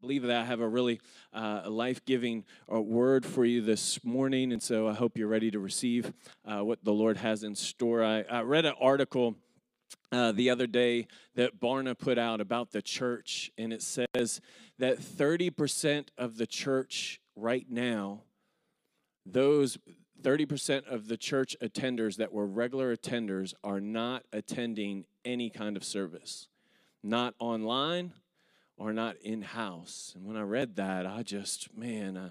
[0.00, 1.00] believe that I have a really
[1.32, 4.52] uh, life giving uh, word for you this morning.
[4.52, 6.12] And so I hope you're ready to receive
[6.44, 8.04] uh, what the Lord has in store.
[8.04, 9.34] I, I read an article
[10.12, 14.40] uh, the other day that Barna put out about the church, and it says
[14.78, 18.22] that 30% of the church right now,
[19.26, 19.78] those
[20.22, 25.82] 30% of the church attenders that were regular attenders are not attending any kind of
[25.82, 26.48] service,
[27.02, 28.12] not online
[28.78, 30.12] or not in house.
[30.16, 32.30] And when I read that, I just, man, uh,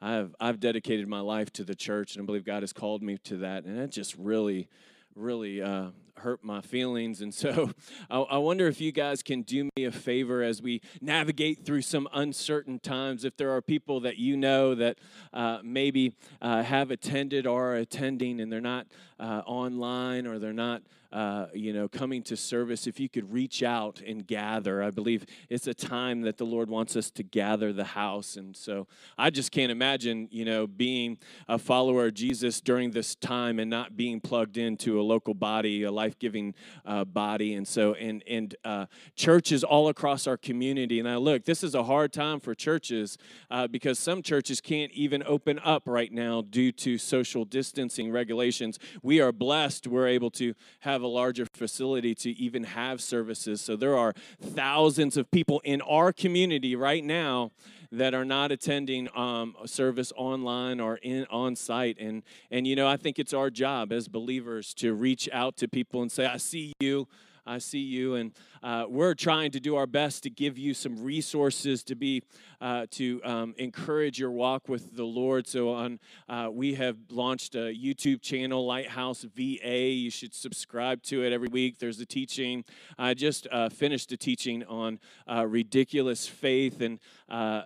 [0.00, 3.18] I've, I've dedicated my life to the church, and I believe God has called me
[3.24, 3.64] to that.
[3.64, 4.68] And it just really,
[5.16, 5.88] really uh,
[6.18, 7.20] hurt my feelings.
[7.20, 7.72] And so
[8.10, 11.82] I, I, wonder if you guys can do me a favor as we navigate through
[11.82, 13.24] some uncertain times.
[13.24, 14.98] If there are people that you know that
[15.32, 18.86] uh, maybe uh, have attended or are attending and they're not
[19.18, 23.62] uh, online or they're not uh, you know, coming to service, if you could reach
[23.62, 24.82] out and gather.
[24.82, 28.36] I believe it's a time that the Lord wants us to gather the house.
[28.36, 28.86] And so
[29.16, 31.16] I just can't imagine, you know, being
[31.48, 35.82] a follower of Jesus during this time and not being plugged into a local body,
[35.84, 37.54] a life giving uh, body.
[37.54, 41.00] And so, and, and uh, churches all across our community.
[41.00, 43.16] And I look, this is a hard time for churches
[43.50, 48.78] uh, because some churches can't even open up right now due to social distancing regulations.
[49.08, 53.62] We are blessed, we're able to have a larger facility to even have services.
[53.62, 57.52] So there are thousands of people in our community right now
[57.90, 61.96] that are not attending um, service online or in on site.
[61.98, 65.68] And and you know i think it's our job as believers to reach out to
[65.68, 67.08] people and say i see you.
[67.48, 71.02] I see you, and uh, we're trying to do our best to give you some
[71.02, 72.22] resources to be
[72.60, 75.46] uh, to um, encourage your walk with the Lord.
[75.46, 79.90] So, on uh, we have launched a YouTube channel, Lighthouse VA.
[79.90, 81.78] You should subscribe to it every week.
[81.78, 82.64] There's a teaching.
[82.98, 84.98] I just uh, finished a teaching on
[85.30, 86.98] uh, ridiculous faith, and
[87.28, 87.62] uh,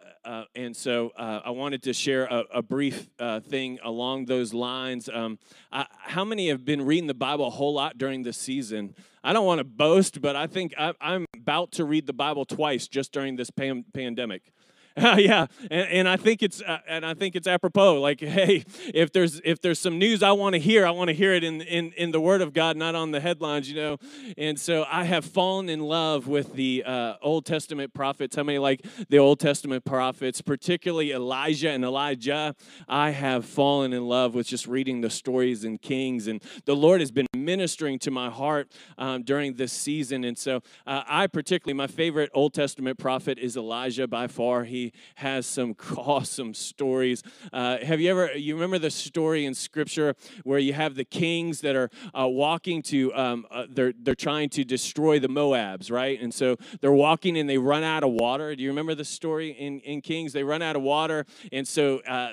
[0.55, 3.09] and so I wanted to share a, a brief
[3.49, 5.09] thing along those lines.
[5.09, 5.39] Um,
[5.73, 8.95] I, how many have been reading the Bible a whole lot during this season?
[9.25, 12.45] I don't want to boast, but I think I, am about to read the Bible
[12.45, 14.53] twice just during this pan- pandemic.
[14.97, 18.01] yeah, and, and, I think it's uh, and I think it's apropos.
[18.01, 21.15] Like, hey, if there's if there's some news I want to hear, I want to
[21.15, 23.97] hear it in, in in the Word of God, not on the headlines, you know.
[24.37, 28.37] And so I have fallen in love with the uh, Old Testament prophets.
[28.37, 32.55] How many like the Old Testament prophets, particularly Elijah and Elisha?
[32.87, 37.01] I have fallen in love with just reading the stories in Kings, and the Lord
[37.01, 40.25] has been ministering to my heart um, during this season.
[40.25, 44.65] And so uh, I particularly my favorite Old Testament prophet is Elisha by far.
[44.65, 44.82] He
[45.17, 47.23] has some awesome stories.
[47.53, 51.61] Uh, have you ever, you remember the story in Scripture where you have the kings
[51.61, 56.21] that are uh, walking to, um, uh, they're, they're trying to destroy the Moabs, right?
[56.21, 58.57] And so they're walking and they run out of water.
[58.57, 60.33] Do you remember the story in, in Kings?
[60.33, 61.27] They run out of water.
[61.53, 62.33] And so uh,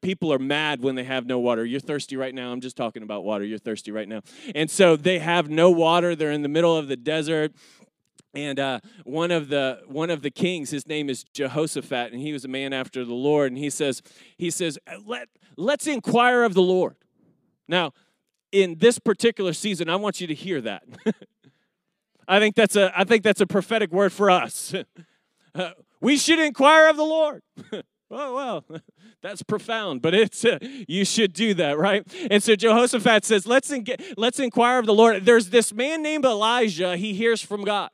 [0.00, 1.64] people are mad when they have no water.
[1.64, 2.52] You're thirsty right now.
[2.52, 3.44] I'm just talking about water.
[3.44, 4.22] You're thirsty right now.
[4.54, 6.14] And so they have no water.
[6.14, 7.52] They're in the middle of the desert
[8.34, 12.32] and uh, one of the one of the kings his name is jehoshaphat and he
[12.32, 14.02] was a man after the lord and he says
[14.36, 16.96] he says Let, let's inquire of the lord
[17.68, 17.92] now
[18.52, 20.84] in this particular season i want you to hear that
[22.28, 24.74] i think that's a i think that's a prophetic word for us
[25.54, 25.70] uh,
[26.00, 27.42] we should inquire of the lord
[28.12, 28.80] Oh well,
[29.22, 32.04] that's profound, but it's uh, you should do that, right?
[32.28, 33.86] And so Jehoshaphat says, "Let's in,
[34.16, 36.96] let's inquire of the Lord." There's this man named Elisha.
[36.96, 37.90] He hears from God.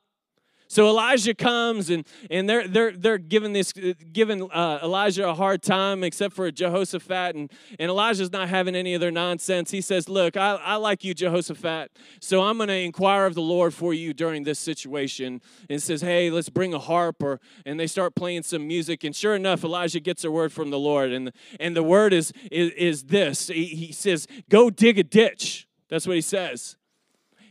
[0.68, 5.62] So Elisha comes and, and they're, they're, they're giving, this, giving uh, Elisha a hard
[5.62, 7.36] time, except for Jehoshaphat.
[7.36, 9.70] And, and Elisha's not having any of their nonsense.
[9.70, 11.92] He says, Look, I, I like you, Jehoshaphat.
[12.20, 15.40] So I'm going to inquire of the Lord for you during this situation.
[15.70, 17.22] And says, Hey, let's bring a harp.
[17.22, 19.04] Or, and they start playing some music.
[19.04, 21.12] And sure enough, Elisha gets a word from the Lord.
[21.12, 25.68] And, and the word is, is, is this he, he says, Go dig a ditch.
[25.88, 26.76] That's what he says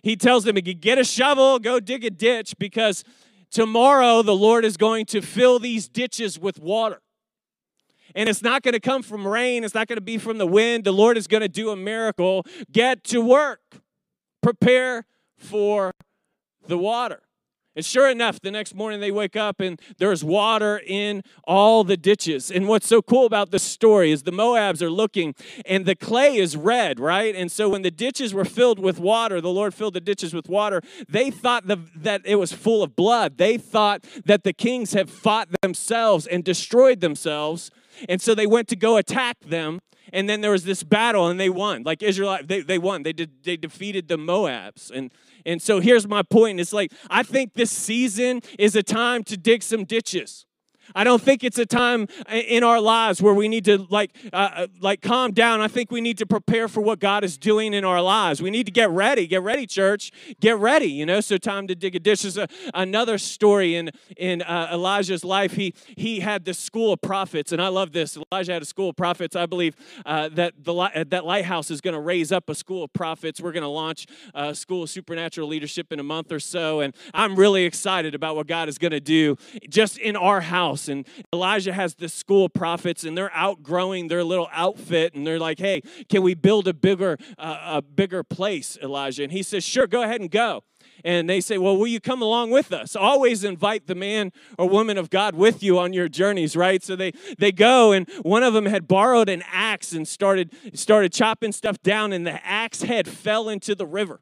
[0.06, 3.04] he tells them, get a shovel, go dig a ditch, because
[3.50, 7.02] tomorrow the Lord is going to fill these ditches with water.
[8.13, 10.46] And it's not going to come from rain, it's not going to be from the
[10.46, 10.84] wind.
[10.84, 12.46] The Lord is going to do a miracle.
[12.72, 13.62] Get to work,
[14.44, 15.07] prepare
[15.40, 15.92] for
[16.68, 17.24] the water.
[17.75, 21.98] And sure enough, the next morning they wake up and there's water in all the
[21.98, 22.50] ditches.
[22.50, 25.36] And what's so cool about this story is the Moabs are looking
[25.66, 27.36] and the clay is red, right?
[27.36, 30.48] And so when the ditches were filled with water, the Lord filled the ditches with
[30.48, 33.38] water, they thought the, that it was full of blood.
[33.38, 37.72] They thought that the kings had fought themselves and destroyed themselves.
[38.07, 39.80] And so they went to go attack them.
[40.13, 41.83] And then there was this battle and they won.
[41.83, 43.04] Like Israelite, they, they won.
[43.04, 44.92] They, did, they defeated the Moabs.
[44.92, 45.12] And
[45.45, 49.38] and so here's my point it's like, I think this season is a time to
[49.38, 50.45] dig some ditches.
[50.95, 54.50] I don't think it's a time in our lives where we need to like uh,
[54.56, 55.59] uh, like calm down.
[55.59, 58.42] I think we need to prepare for what God is doing in our lives.
[58.42, 59.27] We need to get ready.
[59.27, 60.12] Get ready, church.
[60.39, 60.88] Get ready.
[60.88, 61.19] You know.
[61.19, 62.24] So time to dig a dish.
[62.24, 65.53] is a, another story in in uh, Elisha's life.
[65.53, 68.18] He he had the school of prophets, and I love this.
[68.31, 69.36] Elisha had a school of prophets.
[69.36, 69.75] I believe
[70.06, 73.41] uh, that the that lighthouse is going to raise up a school of prophets.
[73.41, 76.95] We're going to launch a school of supernatural leadership in a month or so, and
[77.13, 79.36] I'm really excited about what God is going to do
[79.68, 80.85] just in our house.
[80.90, 85.40] And Elisha has this school of prophets, and they're outgrowing their little outfit, and they're
[85.40, 89.64] like, "Hey, can we build a bigger, uh, a bigger place, Elisha?" And he says,
[89.64, 90.64] "Sure, go ahead and go."
[91.04, 92.96] and they say, Well, will you come along with us?
[92.96, 96.84] Always invite the man or woman of God with you on your journeys, right?
[96.84, 101.14] So they, they go, and one of them had borrowed an axe and started, started
[101.14, 104.22] chopping stuff down, and the axe head fell into the river.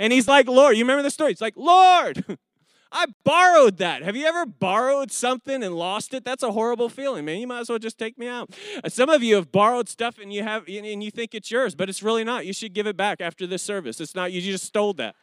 [0.00, 1.32] And he's like, Lord, you remember the story?
[1.32, 2.38] It's like, Lord,
[2.92, 4.02] I borrowed that.
[4.02, 6.24] Have you ever borrowed something and lost it?
[6.24, 7.38] That's a horrible feeling, man.
[7.38, 8.50] You might as well just take me out.
[8.84, 11.74] Uh, some of you have borrowed stuff and you have and you think it's yours,
[11.74, 12.44] but it's really not.
[12.44, 14.00] You should give it back after this service.
[14.00, 15.14] It's not you just stole that.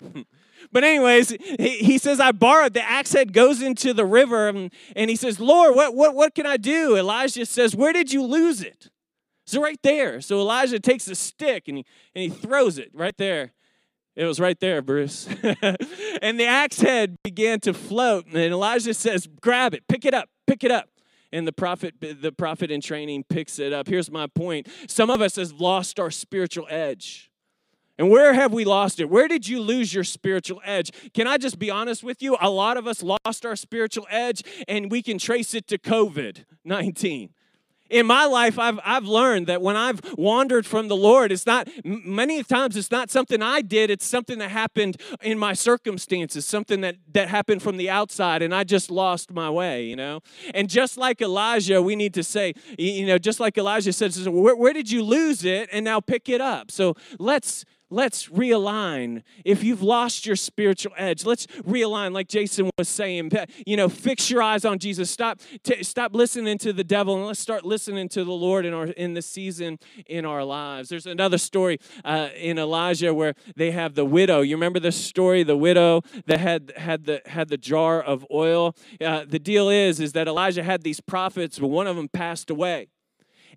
[0.72, 2.74] but anyways, he, he, says, I borrowed.
[2.74, 6.34] The axe head goes into the river and, and he says, Lord, what, what, what
[6.34, 6.96] can I do?
[6.96, 8.90] Elisha says, Where did you lose it?
[9.44, 10.20] It's right there.
[10.20, 13.52] So Elisha takes a stick and he, and he throws it right there.
[14.14, 15.26] It was right there, Bruce.
[16.22, 18.26] and the axe head began to float.
[18.26, 20.88] And Elisha says, Grab it, pick it up, pick it up.
[21.32, 23.88] And the prophet, the prophet in training picks it up.
[23.88, 24.68] Here's my point.
[24.86, 27.30] Some of us has lost our spiritual edge.
[27.98, 29.08] And where have we lost it?
[29.08, 30.90] Where did you lose your spiritual edge?
[31.14, 32.36] Can I just be honest with you?
[32.40, 36.44] A lot of us lost our spiritual edge, and we can trace it to COVID
[36.64, 37.30] 19
[37.92, 41.68] in my life I've, I've learned that when i've wandered from the lord it's not
[41.84, 46.80] many times it's not something i did it's something that happened in my circumstances something
[46.80, 50.20] that that happened from the outside and i just lost my way you know?
[50.54, 54.56] And just like elisha we need to say you know just like elisha says where,
[54.56, 55.68] where did you lose it?
[55.72, 56.70] And now pick it up.
[56.70, 59.22] So let's let's realign.
[59.44, 63.30] If you've lost your spiritual edge, let's realign, like Jason was saying.
[63.66, 65.10] You know, fix your eyes on Jesus.
[65.10, 68.72] Stop, t- stop listening to the devil, and let's start listening to the Lord in
[68.74, 70.88] our in this season in our lives.
[70.88, 74.40] There's another story uh, in Elisha where they have the widow.
[74.40, 78.74] You remember the story, the widow that had had the had the jar of oil.
[79.00, 82.50] Uh, the deal is, is that Elisha had these prophets, but one of them passed
[82.50, 82.88] away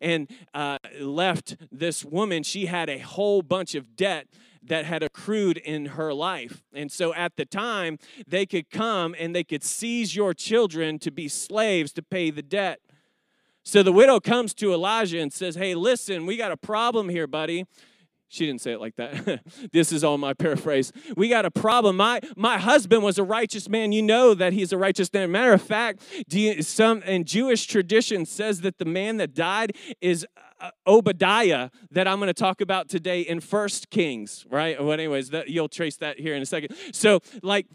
[0.01, 2.44] and uh, left this woman.
[2.44, 4.27] She had a whole bunch of debt
[4.63, 6.63] that had accrued in her life.
[6.74, 11.12] And so at the time, they could come and they could seize your children to
[11.12, 12.80] be slaves to pay the debt.
[13.63, 17.27] So the widow comes to Elisha and says, Hey, listen, we got a problem here,
[17.27, 17.65] buddy.
[18.27, 19.42] She didn't say it like that.
[19.72, 20.92] this is all my paraphrase.
[21.16, 21.98] We got a problem.
[21.98, 23.92] My my husband was a righteous man.
[23.92, 25.31] You know that he's a righteous man.
[25.31, 30.25] Matter of fact, you, some in Jewish tradition says that the man that died is
[30.87, 34.81] Obadiah that I'm going to talk about today in First Kings, right?
[34.81, 36.75] Well, anyways, that, you'll trace that here in a second.
[36.91, 37.67] So, like,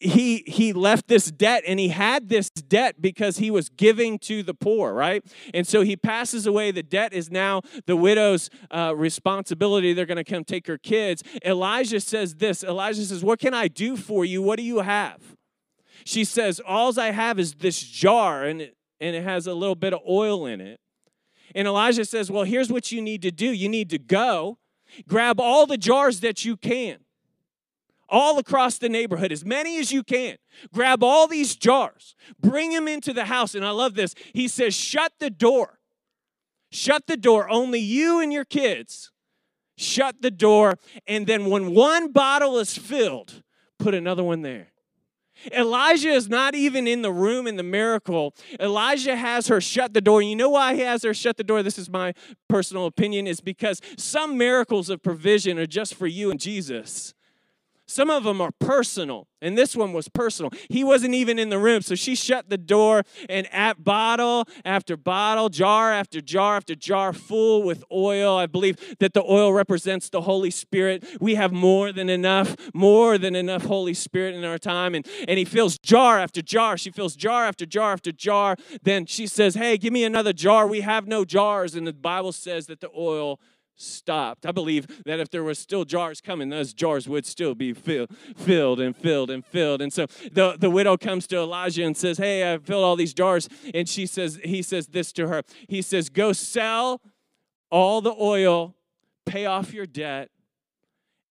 [0.00, 4.42] he he left this debt, and he had this debt because he was giving to
[4.42, 5.24] the poor, right?
[5.54, 6.70] And so he passes away.
[6.70, 9.92] The debt is now the widow's uh, responsibility.
[9.92, 11.22] They're going to come take her kids.
[11.42, 12.64] Elisha says this.
[12.64, 14.42] Elisha says, "What can I do for you?
[14.42, 15.36] What do you have?"
[16.04, 19.76] She says, "All I have is this jar, and it, and it has a little
[19.76, 20.80] bit of oil in it."
[21.54, 24.58] And Elisha says, Well, here's what you need to do you need to go,
[25.06, 26.98] grab all the jars that you can,
[28.08, 30.36] all across the neighborhood, as many as you can.
[30.72, 33.54] Grab all these jars, bring them into the house.
[33.54, 34.14] And I love this.
[34.32, 35.78] He says, Shut the door.
[36.70, 37.50] Shut the door.
[37.50, 39.10] Only you and your kids.
[39.76, 40.78] Shut the door.
[41.06, 43.42] And then when one bottle is filled,
[43.78, 44.71] put another one there.
[45.50, 48.34] Elisha is not even in the room in the miracle.
[48.60, 50.22] Elisha has her shut the door.
[50.22, 51.62] You know why he has her shut the door?
[51.62, 52.14] This is my
[52.48, 57.14] personal opinion, is because some miracles of provision are just for you and Jesus.
[57.92, 60.50] Some of them are personal, and this one was personal.
[60.70, 64.96] He wasn't even in the room, so she shut the door, and at bottle after
[64.96, 68.38] bottle, jar after jar after jar, full with oil.
[68.38, 71.04] I believe that the oil represents the Holy Spirit.
[71.20, 74.94] We have more than enough, more than enough Holy Spirit in our time.
[74.94, 76.78] And, and he fills jar after jar.
[76.78, 78.56] She fills jar after jar after jar.
[78.82, 80.66] Then she says, Hey, give me another jar.
[80.66, 81.74] We have no jars.
[81.74, 83.38] And the Bible says that the oil
[83.76, 84.46] stopped.
[84.46, 88.06] I believe that if there were still jars coming, those jars would still be fill,
[88.36, 89.80] filled and filled and filled.
[89.80, 93.14] And so the, the widow comes to Elisha and says, Hey, I've filled all these
[93.14, 93.48] jars.
[93.74, 95.42] And she says, he says this to her.
[95.68, 97.00] He says, Go sell
[97.70, 98.74] all the oil,
[99.26, 100.30] pay off your debt,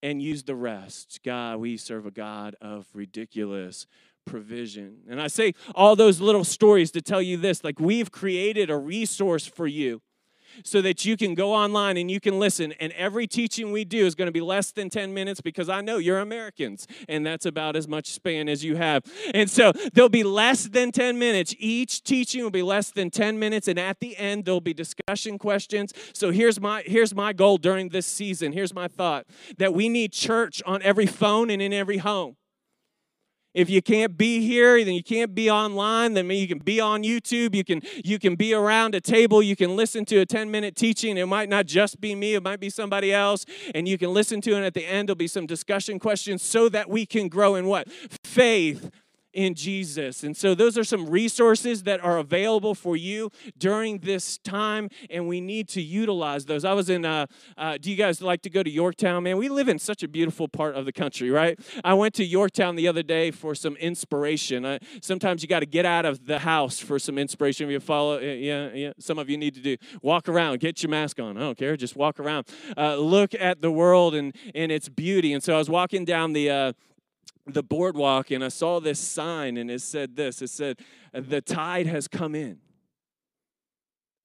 [0.04, 1.20] and use the rest.
[1.24, 3.86] God, we serve a God of ridiculous
[4.26, 4.98] provision.
[5.10, 8.78] And I say all those little stories to tell you this like, we've created a
[8.78, 10.02] resource for you
[10.64, 12.74] so that you can go online and you can listen.
[12.74, 15.82] And every teaching we do is going to be less than 10 minutes because I
[15.82, 19.04] know you're Americans and that's about as much span as you have.
[19.34, 21.56] And so there'll be less than 10 minutes.
[21.60, 25.38] Each teaching will be less than 10 minutes and at the end there'll be discussion
[25.38, 25.94] questions.
[26.14, 28.54] So here's my here's my goal during this season.
[28.54, 29.26] Here's my thought
[29.58, 32.36] that we need church on every phone and in every home.
[33.54, 36.14] If you can't be here, then you can't be online.
[36.14, 37.54] Then you can be on YouTube.
[37.54, 39.44] You can you can be around a table.
[39.44, 41.18] You can listen to a 10-minute teaching.
[41.18, 43.46] It might not just be me, it might be somebody else.
[43.76, 44.58] And you can listen to it.
[44.58, 47.66] And at the end, there'll be some discussion questions so that we can grow in
[47.66, 47.90] what?
[48.24, 48.90] Faith
[49.34, 50.24] in Jesus.
[50.24, 55.28] And so, those are some resources that are available for you during this time, and
[55.28, 56.66] we need to utilize those.
[56.66, 59.24] I was in, uh, uh, do you guys like to go to Yorktown?
[59.24, 61.60] Man, we live in such a beautiful part of the country, right?
[61.84, 64.66] I went to Yorktown the other day for some inspiration.
[64.66, 67.68] Uh, sometimes you got to get out of the house for some inspiration.
[67.68, 70.90] If you follow, yeah, yeah, some of you need to do walk around, get your
[70.90, 71.38] mask on.
[71.38, 72.48] I don't care, just walk around,
[72.78, 75.34] uh, look at the world and, and its beauty.
[75.34, 76.74] And so, I was walking down the, uh,
[77.54, 80.80] the boardwalk and I saw this sign and it said this it said,
[81.14, 82.60] The tide has come in.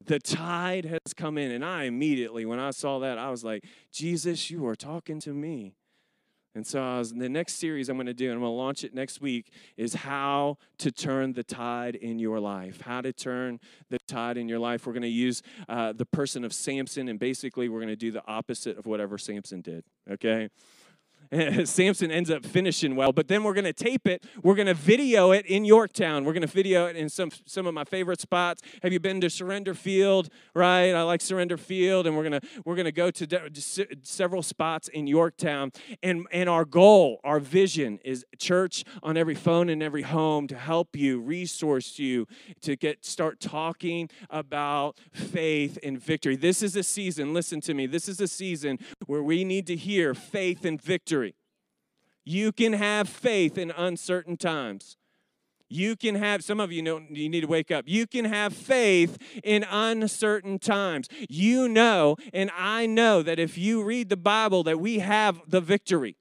[0.04, 1.50] The tide has come in.
[1.50, 5.32] And I immediately, when I saw that, I was like, Jesus, you are talking to
[5.32, 5.74] me.
[6.56, 8.82] And so was, the next series I'm going to do, and I'm going to launch
[8.82, 12.80] it next week, is how to turn the tide in your life.
[12.80, 14.86] How to turn the tide in your life.
[14.86, 18.10] We're going to use uh, the person of Samson, and basically we're going to do
[18.10, 19.84] the opposite of whatever Samson did.
[20.10, 20.48] Okay?
[21.64, 24.24] Samson ends up finishing well, but then we're going to tape it.
[24.42, 26.24] We're going to video it in Yorktown.
[26.24, 28.62] We're going to video it in some some of my favorite spots.
[28.82, 30.28] Have you been to Surrender Field?
[30.54, 33.50] Right, I like Surrender Field, and we're gonna we're gonna go to de-
[34.02, 35.72] several spots in Yorktown.
[36.02, 40.56] And and our goal, our vision is church on every phone and every home to
[40.56, 42.26] help you, resource you
[42.62, 46.36] to get start talking about faith and victory.
[46.36, 47.34] This is a season.
[47.34, 47.86] Listen to me.
[47.86, 51.25] This is a season where we need to hear faith and victory
[52.26, 54.96] you can have faith in uncertain times.
[55.68, 57.84] You can have, some of you know, you need to wake up.
[57.86, 61.08] You can have faith in uncertain times.
[61.28, 65.60] You know, and I know that if you read the Bible, that we have the
[65.60, 66.16] victory.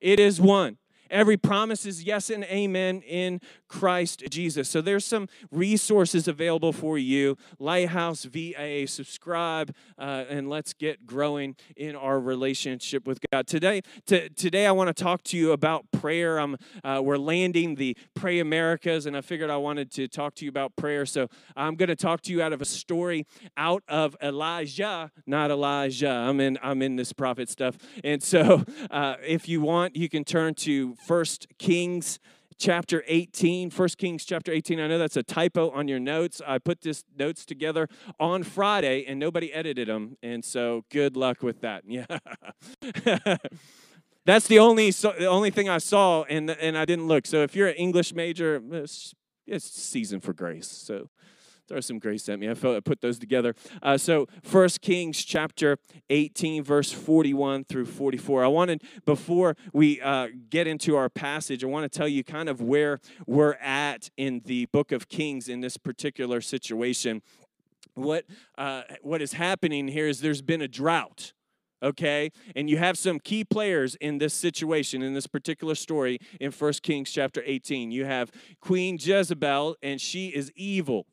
[0.00, 0.78] It is won.
[1.10, 3.40] Every promise is yes and amen in
[3.70, 4.68] Christ Jesus.
[4.68, 7.36] So there's some resources available for you.
[7.60, 13.46] Lighthouse VA, subscribe, uh, and let's get growing in our relationship with God.
[13.46, 16.38] Today, t- today I want to talk to you about prayer.
[16.38, 20.44] I'm, uh, we're landing the Pray Americas, and I figured I wanted to talk to
[20.44, 21.06] you about prayer.
[21.06, 23.24] So I'm going to talk to you out of a story
[23.56, 26.10] out of Elijah, not Elisha.
[26.10, 27.78] I'm in, I'm in this prophet stuff.
[28.02, 32.18] And so uh, if you want, you can turn to First Kings
[32.60, 36.42] chapter 18 1 kings chapter 18 i know that's a typo on your notes.
[36.46, 37.88] I put this notes together
[38.20, 41.82] on friday and nobody edited them and so good luck with that.
[41.90, 43.36] Yeah.
[44.26, 47.26] That's the only the only thing i saw and and i didn't look.
[47.26, 49.14] So if you're an english major it's,
[49.46, 50.68] it's season for grace.
[50.68, 51.08] So
[51.70, 52.50] throw some grace at me.
[52.50, 53.54] I felt I put those together.
[53.80, 55.78] Uh, so, First Kings chapter
[56.10, 58.44] 18, verse 41 through 44.
[58.44, 62.48] I wanted, before we uh, get into our passage, I want to tell you kind
[62.48, 67.22] of where we're at in the book of Kings in this particular situation.
[67.94, 68.24] What,
[68.58, 71.32] uh, what is happening here is there's been a drought
[71.82, 76.50] okay and you have some key players in this situation in this particular story in
[76.50, 81.06] First kings chapter 18 you have queen jezebel and she is evil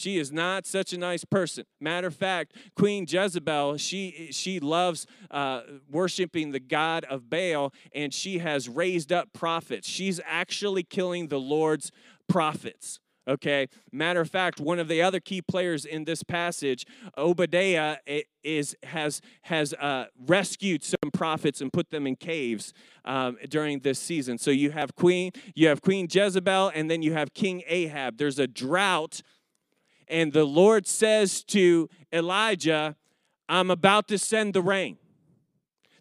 [0.00, 1.64] she is not such a nice person.
[1.80, 8.12] Matter of fact, Queen Jezebel, she she loves uh, worshiping the god of Baal, and
[8.14, 9.88] she has raised up prophets.
[9.88, 11.92] She's actually killing the Lord's
[12.28, 13.00] prophets.
[13.28, 13.68] Okay.
[13.92, 16.84] Matter of fact, one of the other key players in this passage,
[17.16, 17.98] Obadiah,
[18.42, 22.72] is has has uh, rescued some prophets and put them in caves
[23.04, 24.38] um, during this season.
[24.38, 28.16] So you have Queen, you have Queen Jezebel, and then you have King Ahab.
[28.16, 29.22] There's a drought
[30.10, 32.96] and the Lord says to Elijah,
[33.48, 34.98] I'm about to send the rain.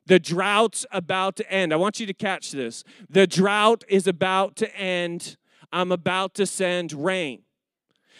[0.05, 1.71] The drought's about to end.
[1.71, 2.83] I want you to catch this.
[3.09, 5.37] The drought is about to end.
[5.71, 7.43] I'm about to send rain.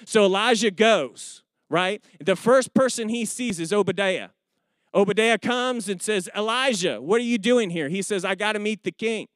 [0.06, 2.04] So Elijah goes, right?
[2.20, 4.30] The first person he sees is Obadiah.
[4.94, 7.90] Obadiah comes and says, Elijah, what are you doing here?
[7.90, 9.28] He says, I got to meet the king.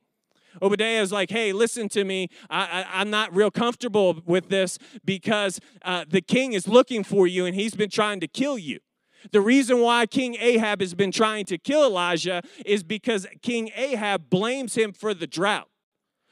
[0.61, 2.29] Obadiah is like, hey, listen to me.
[2.49, 7.45] I, am not real comfortable with this because uh, the king is looking for you
[7.45, 8.79] and he's been trying to kill you.
[9.31, 14.29] The reason why King Ahab has been trying to kill Elijah is because King Ahab
[14.29, 15.69] blames him for the drought.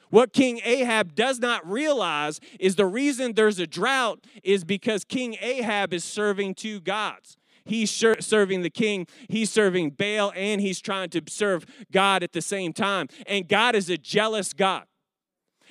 [0.10, 5.38] What King Ahab does not realize is the reason there's a drought is because King
[5.40, 7.38] Ahab is serving two gods.
[7.66, 12.42] He's serving the king, he's serving Baal, and he's trying to serve God at the
[12.42, 13.08] same time.
[13.26, 14.84] And God is a jealous God.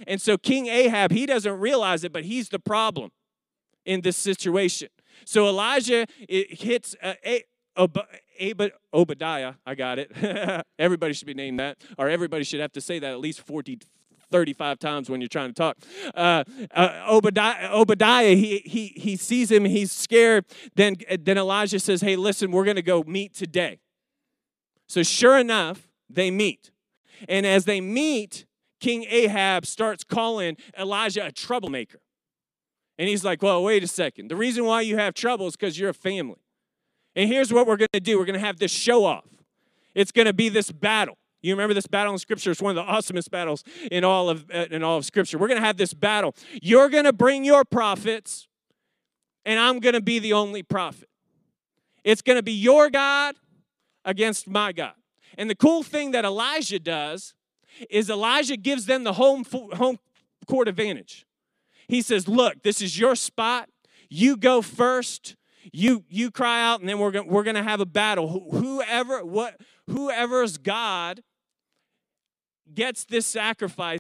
[0.07, 3.11] And so King Ahab, he doesn't realize it, but he's the problem
[3.85, 4.89] in this situation.
[5.25, 7.15] So Elijah hits uh,
[7.77, 8.07] Ob-
[8.93, 9.55] Obadiah.
[9.67, 10.65] I got it.
[10.79, 13.81] everybody should be named that, or everybody should have to say that at least 40,
[14.31, 15.77] 35 times when you're trying to talk.
[16.15, 20.45] Uh, uh, Obadiah, Obadiah he, he, he sees him, he's scared.
[20.75, 23.81] Then, then Elijah says, Hey, listen, we're going to go meet today.
[24.89, 26.71] So, sure enough, they meet.
[27.29, 28.47] And as they meet,
[28.81, 32.01] King Ahab starts calling Elijah a troublemaker.
[32.99, 34.29] And he's like, Well, wait a second.
[34.29, 36.41] The reason why you have trouble is because you're a family.
[37.17, 39.27] And here's what we're going to do we're going to have this show off.
[39.95, 41.19] It's going to be this battle.
[41.43, 42.51] You remember this battle in Scripture?
[42.51, 45.39] It's one of the awesomest battles in all of uh, in all of Scripture.
[45.39, 46.35] We're going to have this battle.
[46.61, 48.47] You're going to bring your prophets,
[49.47, 51.09] and I'm going to be the only prophet.
[52.05, 53.37] It's going to be your God
[54.05, 54.95] against my God.
[55.39, 57.35] And the cool thing that Elijah does
[57.89, 59.45] is Elijah gives them the home
[59.75, 59.99] home
[60.47, 61.27] court advantage.
[61.89, 63.71] He says, "Look, this is your spot.
[64.11, 65.37] You go first.
[65.73, 68.47] You you cry out, and then we're gonna, we're going to have a battle.
[68.51, 71.23] Whoever what whoever's God
[72.75, 73.99] gets this sacrifice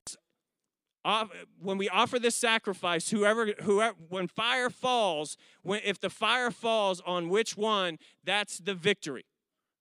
[1.60, 7.00] when we offer this sacrifice whoever whoever when fire falls when if the fire falls
[7.06, 9.24] on which one that's the victory.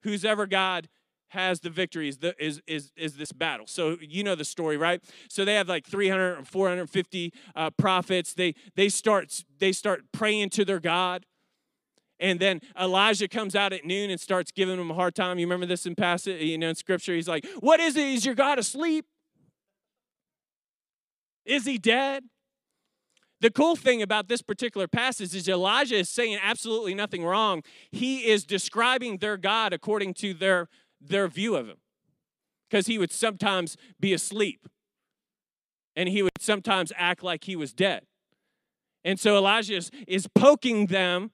[0.02, 0.88] Who's ever god
[1.30, 3.66] has the victory is, the, is, is, is this battle.
[3.66, 5.02] So you know the story right?
[5.28, 8.34] So they have like 300 450 uh, prophets.
[8.34, 11.26] They they start they start praying to their god
[12.20, 15.38] and then Elijah comes out at noon and starts giving them a hard time.
[15.38, 17.14] You remember this in passage, you know, in scripture?
[17.14, 18.06] He's like, What is it?
[18.06, 19.06] Is your God asleep?
[21.46, 22.24] Is he dead?
[23.40, 27.62] The cool thing about this particular passage is Elijah is saying absolutely nothing wrong.
[27.90, 30.68] He is describing their God according to their,
[31.00, 31.78] their view of him.
[32.68, 34.68] Because he would sometimes be asleep.
[35.96, 38.02] And he would sometimes act like he was dead.
[39.04, 41.30] And so Elijah is, is poking them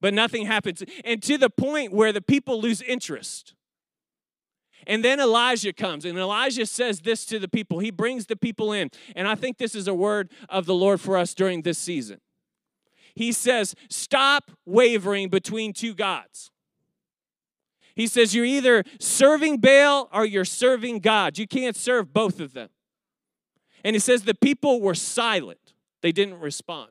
[0.00, 0.82] but nothing happens.
[1.04, 3.54] And to the point where the people lose interest.
[4.86, 7.80] And then Elijah comes, and Elijah says this to the people.
[7.80, 8.90] He brings the people in.
[9.14, 12.20] And I think this is a word of the Lord for us during this season.
[13.14, 16.50] He says, Stop wavering between two gods.
[17.94, 21.36] He says, You're either serving Baal or you're serving God.
[21.36, 22.70] You can't serve both of them.
[23.84, 26.90] And he says, The people were silent, they didn't respond.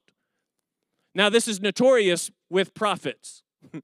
[1.15, 3.43] Now, this is notorious with prophets.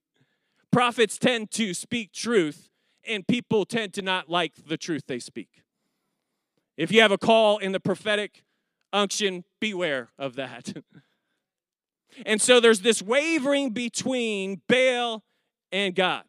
[0.71, 2.69] prophets tend to speak truth,
[3.07, 5.63] and people tend to not like the truth they speak.
[6.77, 8.43] If you have a call in the prophetic
[8.91, 10.73] unction, beware of that.
[12.25, 15.23] and so there's this wavering between Baal
[15.71, 16.23] and God.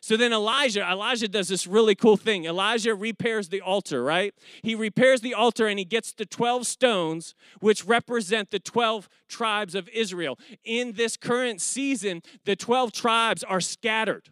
[0.00, 2.44] So then Elijah, Elijah does this really cool thing.
[2.44, 4.34] Elijah repairs the altar, right?
[4.62, 9.74] He repairs the altar and he gets the 12 stones, which represent the 12 tribes
[9.74, 10.38] of Israel.
[10.64, 14.30] In this current season, the 12 tribes are scattered,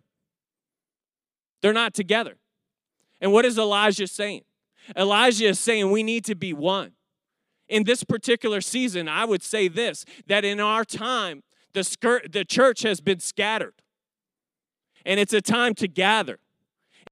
[1.63, 2.37] they're not together.
[3.21, 4.43] And what is Elijah saying?
[4.95, 6.93] Elijah is saying we need to be one.
[7.69, 12.45] In this particular season, I would say this that in our time, the, skirt, the
[12.45, 13.75] church has been scattered.
[15.07, 16.41] And it's a time to gather.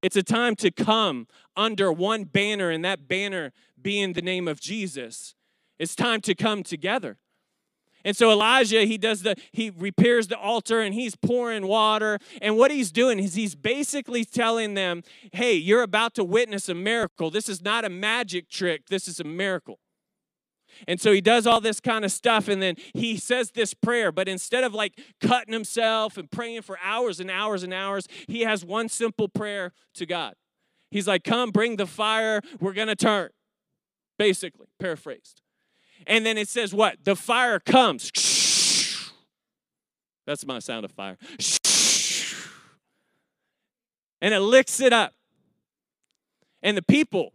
[0.03, 4.61] It's a time to come under one banner, and that banner being the name of
[4.61, 5.35] Jesus.
[5.79, 7.17] It's time to come together.
[8.05, 12.19] And so Elijah, he does the, he repairs the altar and he's pouring water.
[12.43, 15.03] And what he's doing is he's basically telling them,
[15.33, 17.31] hey, you're about to witness a miracle.
[17.31, 19.79] This is not a magic trick, this is a miracle.
[20.87, 24.13] And so he does all this kind of stuff, and then he says this prayer.
[24.13, 28.43] But instead of like cutting himself and praying for hours and hours and hours, he
[28.43, 30.35] has one simple prayer to God.
[30.91, 33.31] He's like, Come, bring the fire, we're gonna turn.
[34.19, 35.41] Basically, paraphrased.
[36.07, 37.05] And then it says, What?
[37.05, 38.11] The fire comes.
[40.27, 41.19] That's my sound of fire.
[44.25, 45.13] And it licks it up.
[46.63, 47.35] And the people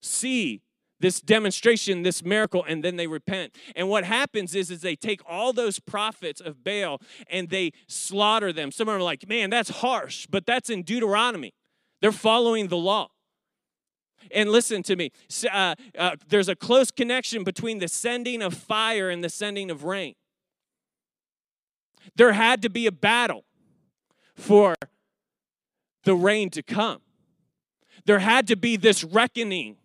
[0.00, 0.62] see
[1.00, 3.54] this demonstration, this miracle, and then they repent.
[3.76, 8.52] And what happens is, is they take all those prophets of Baal and they slaughter
[8.52, 8.72] them.
[8.72, 11.54] Some of them are like, man, that's harsh, but that's in Deuteronomy.
[12.00, 13.08] They're following the law.
[14.32, 15.12] And listen to me,
[15.50, 19.84] uh, uh, there's a close connection between the sending of fire and the sending of
[19.84, 20.14] rain.
[22.16, 23.44] There had to be a battle
[24.34, 24.74] for
[26.04, 27.00] the rain to come.
[28.06, 29.76] There had to be this reckoning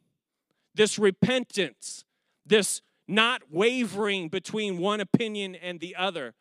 [0.76, 2.04] this repentance,
[2.46, 6.34] this not wavering between one opinion and the other.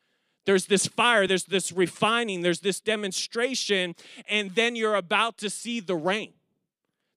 [0.44, 3.94] There's this fire, there's this refining, there's this demonstration,
[4.28, 6.32] and then you're about to see the rain.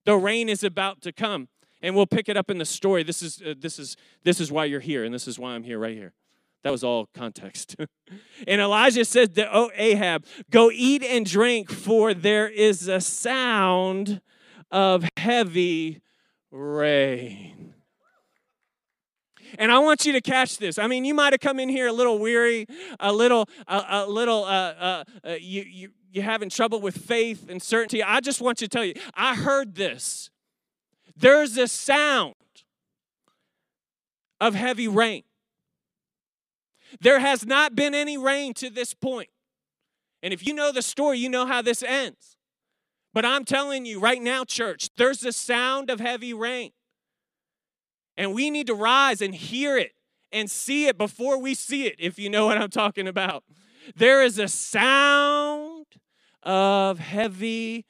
[0.06, 1.48] The rain is about to come.
[1.82, 3.04] And we'll pick it up in the story.
[3.04, 5.64] This is uh, this is this is why you're here and this is why I'm
[5.64, 6.14] here right here.
[6.64, 7.76] That was all context.
[8.48, 14.22] and Elijah said to oh, Ahab, Go eat and drink, for there is a sound
[14.72, 16.02] of heavy
[16.56, 17.74] rain.
[19.58, 20.78] And I want you to catch this.
[20.80, 22.66] I mean, you might have come in here a little weary,
[23.00, 27.50] a little, a, a little, uh, uh, uh, you, you, you're having trouble with faith
[27.50, 28.02] and certainty.
[28.04, 30.30] I just want you to tell you, I heard this.
[31.16, 32.36] There's a sound
[34.42, 35.24] of heavy rain.
[37.00, 39.30] There has not been any rain to this point.
[40.24, 42.36] And if you know the story, you know how this ends.
[43.16, 46.72] But I'm telling you right now, church, there's a sound of heavy rain.
[48.18, 49.94] And we need to rise and hear it
[50.34, 53.46] and see it before we see it, if you know what I'm talking about.
[53.96, 55.86] There is a sound
[56.44, 57.86] of heavy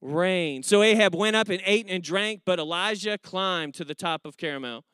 [0.00, 0.62] rain.
[0.62, 4.36] So Ahab went up and ate and drank, but Elijah climbed to the top of
[4.36, 4.84] Carmel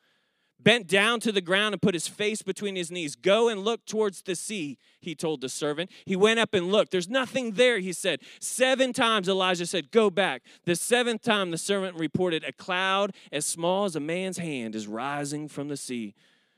[0.59, 3.15] bent down to the ground and put his face between his knees.
[3.15, 5.91] Go and look towards the sea, he told the servant.
[6.05, 6.91] He went up and looked.
[6.91, 8.21] There's nothing there, he said.
[8.39, 10.41] Seven times Elijah said, Go back.
[10.65, 14.87] The seventh time the servant reported, A cloud as small as a man's hand is
[14.87, 16.15] rising from the sea.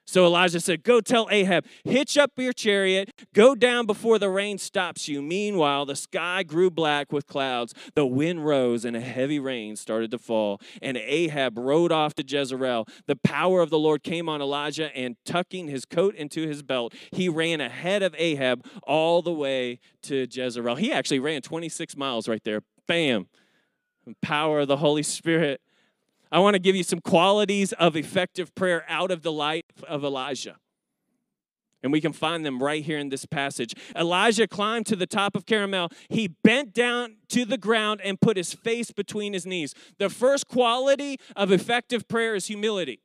[0.08, 4.58] So Elijah said, Go tell Ahab, hitch up your chariot, go down before the rain
[4.58, 5.22] stops you.
[5.22, 10.10] Meanwhile, the sky grew black with clouds, the wind rose, and a heavy rain started
[10.12, 10.62] to fall.
[10.82, 12.88] And Ahab rode off to Jezreel.
[13.06, 16.94] The power of the Lord came on Elijah, and tucking his coat into his belt,
[17.12, 20.76] he ran ahead of Ahab all the way to Jezreel.
[20.76, 22.62] He actually ran 26 miles right there.
[22.88, 23.28] Bam.
[24.22, 25.60] power of the Holy Spirit.
[26.32, 30.04] I want to give you some qualities of effective prayer out of the life of
[30.04, 30.58] Elijah.
[31.84, 33.74] And we can find them right here in this passage.
[33.96, 35.90] Elijah climbed to the top of Carmel.
[36.10, 39.76] He bent down to the ground and put his face between his knees.
[40.00, 43.02] The first quality of effective prayer is humility.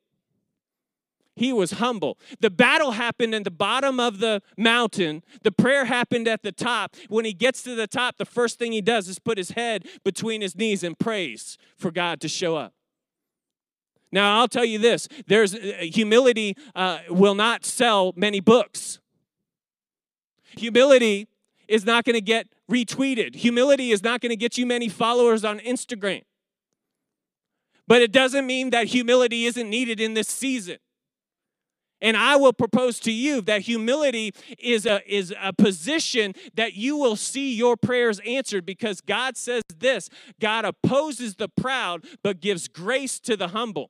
[1.35, 2.17] He was humble.
[2.41, 5.23] The battle happened in the bottom of the mountain.
[5.43, 6.95] The prayer happened at the top.
[7.09, 9.87] When he gets to the top, the first thing he does is put his head
[10.03, 12.73] between his knees and prays for God to show up.
[14.13, 18.99] Now, I'll tell you this there's uh, humility uh, will not sell many books.
[20.55, 21.27] Humility
[21.67, 23.33] is not going to get retweeted.
[23.33, 26.21] Humility is not going to get you many followers on Instagram.
[27.87, 30.77] But it doesn't mean that humility isn't needed in this season.
[31.99, 36.97] And I will propose to you that humility is a, is a position that you
[36.97, 42.67] will see your prayers answered because God says this God opposes the proud, but gives
[42.67, 43.89] grace to the humble.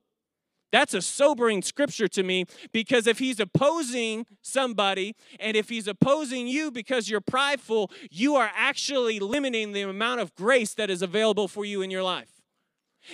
[0.74, 6.48] That's a sobering scripture to me because if he's opposing somebody and if he's opposing
[6.48, 11.48] you because you're prideful, you are actually limiting the amount of grace that is available
[11.48, 12.42] for you in your life.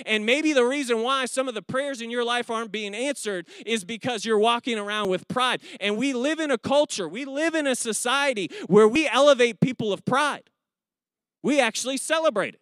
[0.05, 3.45] And maybe the reason why some of the prayers in your life aren't being answered
[3.65, 5.61] is because you're walking around with pride.
[5.81, 9.91] And we live in a culture, we live in a society where we elevate people
[9.91, 10.49] of pride.
[11.43, 12.61] We actually celebrate it.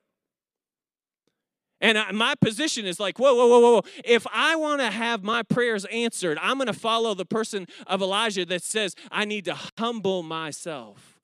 [1.79, 3.81] And my position is like, whoa, whoa, whoa, whoa.
[4.03, 8.01] If I want to have my prayers answered, I'm going to follow the person of
[8.01, 11.19] Elijah that says, I need to humble myself.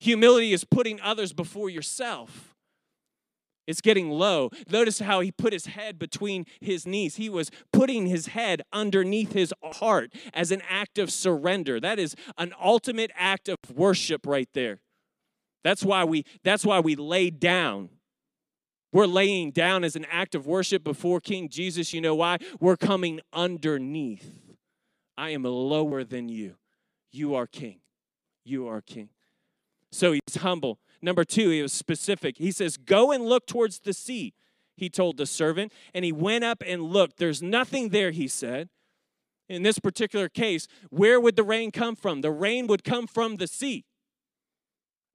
[0.00, 2.54] Humility is putting others before yourself.
[3.66, 4.50] It's getting low.
[4.70, 7.16] Notice how he put his head between his knees.
[7.16, 11.80] He was putting his head underneath his heart as an act of surrender.
[11.80, 14.80] That is an ultimate act of worship right there.
[15.62, 17.88] That's why we that's why we lay down
[18.94, 21.92] we're laying down as an act of worship before King Jesus.
[21.92, 22.38] You know why?
[22.60, 24.38] We're coming underneath.
[25.18, 26.54] I am lower than you.
[27.10, 27.80] You are king.
[28.44, 29.08] You are king.
[29.90, 30.78] So he's humble.
[31.02, 32.38] Number two, he was specific.
[32.38, 34.32] He says, Go and look towards the sea,
[34.76, 35.72] he told the servant.
[35.92, 37.18] And he went up and looked.
[37.18, 38.68] There's nothing there, he said.
[39.48, 42.20] In this particular case, where would the rain come from?
[42.20, 43.84] The rain would come from the sea.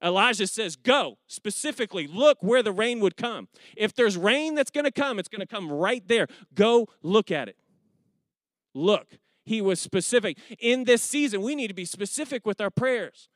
[0.02, 3.48] Elijah says, Go, specifically, look where the rain would come.
[3.76, 6.26] If there's rain that's going to come, it's going to come right there.
[6.54, 7.56] Go look at it.
[8.74, 9.18] Look.
[9.44, 10.38] He was specific.
[10.60, 13.28] In this season, we need to be specific with our prayers.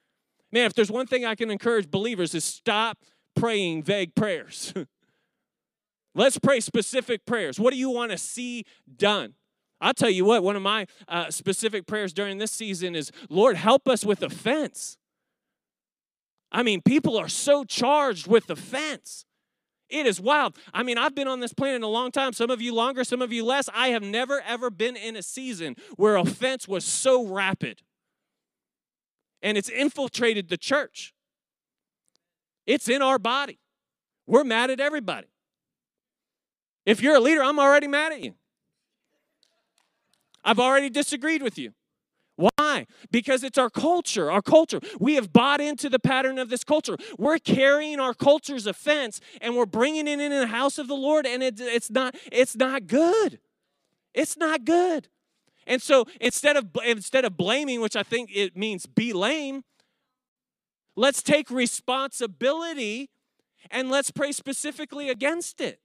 [0.53, 2.98] Man, if there's one thing I can encourage believers is stop
[3.35, 4.72] praying vague prayers.
[6.14, 7.59] Let's pray specific prayers.
[7.59, 8.64] What do you want to see
[8.96, 9.35] done?
[9.81, 13.57] I'll tell you what, one of my uh, specific prayers during this season is Lord,
[13.57, 14.96] help us with offense.
[16.55, 19.25] I mean, people are so charged with offense.
[19.90, 20.57] It is wild.
[20.73, 22.33] I mean, I've been on this planet a long time.
[22.33, 23.69] Some of you longer, some of you less.
[23.75, 27.83] I have never, ever been in a season where offense was so rapid.
[29.43, 31.12] And it's infiltrated the church,
[32.67, 33.59] it's in our body.
[34.27, 35.27] We're mad at everybody.
[36.87, 38.35] If you're a leader, I'm already mad at you.
[40.45, 41.73] I've already disagreed with you.
[42.37, 42.87] Why?
[43.11, 44.81] Because it's our culture, our culture.
[44.99, 46.97] We have bought into the pattern of this culture.
[47.16, 51.27] We're carrying our culture's offense and we're bringing it in the house of the Lord,
[51.27, 53.38] and it, it's not it's not good.
[54.12, 55.09] It's not good.
[55.66, 59.62] And so instead of instead of blaming, which I think it means be lame,
[60.97, 63.11] let's take responsibility
[63.70, 65.81] and let's pray specifically against it.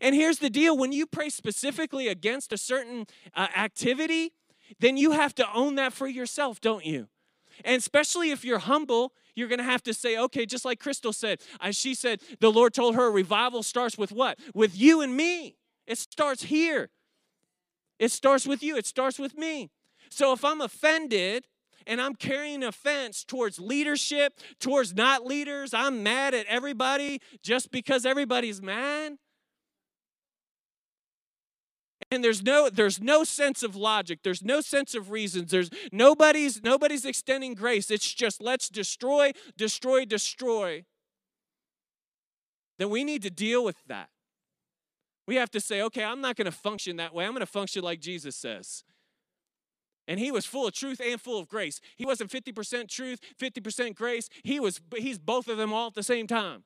[0.00, 4.32] And here's the deal when you pray specifically against a certain uh, activity,
[4.78, 7.08] then you have to own that for yourself, don't you?
[7.64, 11.12] And especially if you're humble, you're going to have to say, okay, just like Crystal
[11.12, 14.38] said, as she said, the Lord told her revival starts with what?
[14.54, 15.56] With you and me.
[15.86, 16.90] It starts here.
[17.98, 19.70] It starts with you, it starts with me.
[20.08, 21.44] So if I'm offended,
[21.86, 25.74] and I'm carrying offense towards leadership, towards not leaders.
[25.74, 29.16] I'm mad at everybody just because everybody's mad
[32.10, 34.20] and there's no there's no sense of logic.
[34.22, 35.50] There's no sense of reasons.
[35.50, 37.90] There's nobody's nobody's extending grace.
[37.90, 40.84] It's just let's destroy destroy destroy.
[42.78, 44.08] Then we need to deal with that.
[45.26, 47.24] We have to say okay i'm not going to function that way.
[47.24, 48.82] I'm going to function like jesus says.
[50.08, 51.80] And he was full of truth and full of grace.
[51.94, 54.28] He wasn't 50% truth 50% grace.
[54.42, 56.64] He was he's both of them all at the same time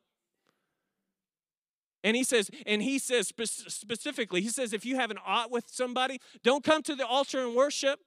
[2.04, 3.32] and he says, and he says
[3.68, 7.44] specifically, he says, if you have an ought with somebody, don't come to the altar
[7.44, 7.98] and worship.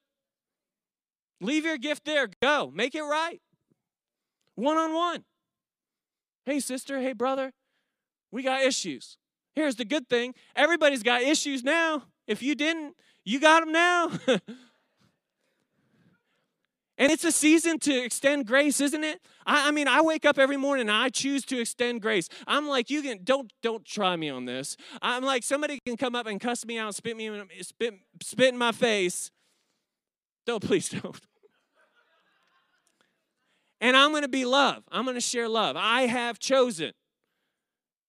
[1.42, 2.30] Leave your gift there.
[2.40, 2.72] Go.
[2.74, 3.42] Make it right.
[4.54, 5.26] One on one.
[6.46, 7.00] Hey, sister.
[7.00, 7.54] Hey, brother.
[8.32, 9.18] We got issues.
[9.56, 12.04] Here's the good thing everybody's got issues now.
[12.28, 14.12] If you didn't, you got them now.
[16.98, 19.22] And it's a season to extend grace, isn't it?
[19.46, 22.28] I, I, mean, I wake up every morning and I choose to extend grace.
[22.48, 24.78] I'm like, you can don't don't try me on this.
[25.02, 27.30] I'm like, somebody can come up and cuss me out, spit me
[27.62, 29.30] spit spit in my face.
[30.46, 31.20] Don't please don't.
[33.80, 34.84] And I'm going to be love.
[34.92, 35.76] I'm going to share love.
[35.78, 36.94] I have chosen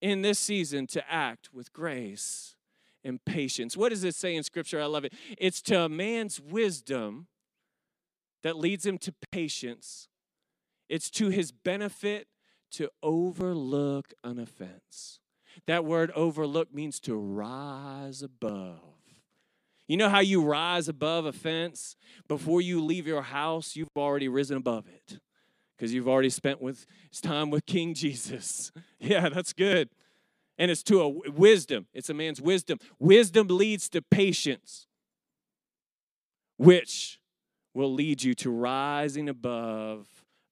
[0.01, 2.55] in this season to act with grace
[3.03, 3.77] and patience.
[3.77, 4.81] What does it say in Scripture?
[4.81, 5.13] I love it.
[5.37, 7.27] It's to a man's wisdom
[8.43, 10.07] that leads him to patience.
[10.87, 12.27] It's to his benefit
[12.71, 15.19] to overlook an offense.
[15.67, 18.79] That word overlook means to rise above.
[19.87, 21.95] You know how you rise above offense?
[22.27, 25.19] Before you leave your house, you've already risen above it
[25.75, 26.85] because you've already spent with
[27.21, 28.71] time with King Jesus.
[28.99, 29.89] Yeah, that's good.
[30.57, 31.87] And it's to a wisdom.
[31.93, 32.79] It's a man's wisdom.
[32.99, 34.87] Wisdom leads to patience,
[36.57, 37.18] which
[37.79, 40.05] will lead you to rising above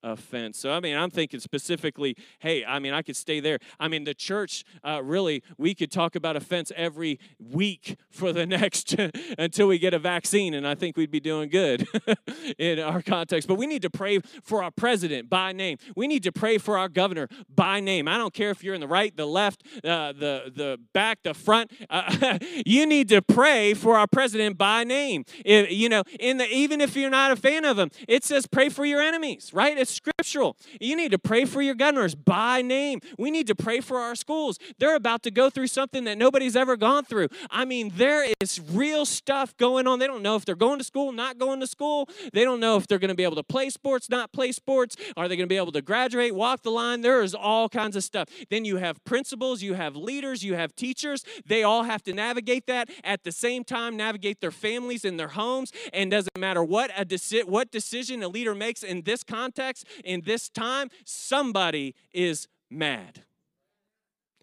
[0.04, 0.58] offense.
[0.58, 3.60] So, I mean, I'm thinking specifically, hey, I mean, I could stay there.
[3.80, 8.46] I mean, the church, uh, really, we could talk about offense every week for the
[8.46, 8.96] next
[9.38, 11.88] until we get a vaccine, and I think we'd be doing good
[12.58, 13.48] in our context.
[13.48, 15.78] But we need to pray for our president by name.
[15.96, 18.08] We need to pray for our governor by name.
[18.08, 21.34] I don't care if you're in the right, the left, uh, the, the back, the
[21.34, 21.72] front.
[21.90, 25.26] Uh, you need to pray for our president by name.
[25.46, 28.48] If, you know, in the, even if you're not a fan of him, it says
[28.48, 29.78] pray for your enemies, right?
[29.88, 30.58] Scriptural.
[30.80, 33.00] You need to pray for your governors by name.
[33.18, 34.60] We need to pray for our schools.
[34.80, 37.30] They're about to go through something that nobody's ever gone through.
[37.50, 40.00] I mean, there is real stuff going on.
[40.00, 42.10] They don't know if they're going to school, not going to school.
[42.34, 44.96] They don't know if they're going to be able to play sports, not play sports.
[45.16, 47.02] Are they going to be able to graduate, walk the line?
[47.02, 48.28] There is all kinds of stuff.
[48.50, 51.24] Then you have principals, you have leaders, you have teachers.
[51.46, 55.30] They all have to navigate that at the same time, navigate their families and their
[55.30, 55.72] homes.
[55.94, 60.22] And doesn't matter what a deci- what decision a leader makes in this context, in
[60.22, 63.24] this time, somebody is mad.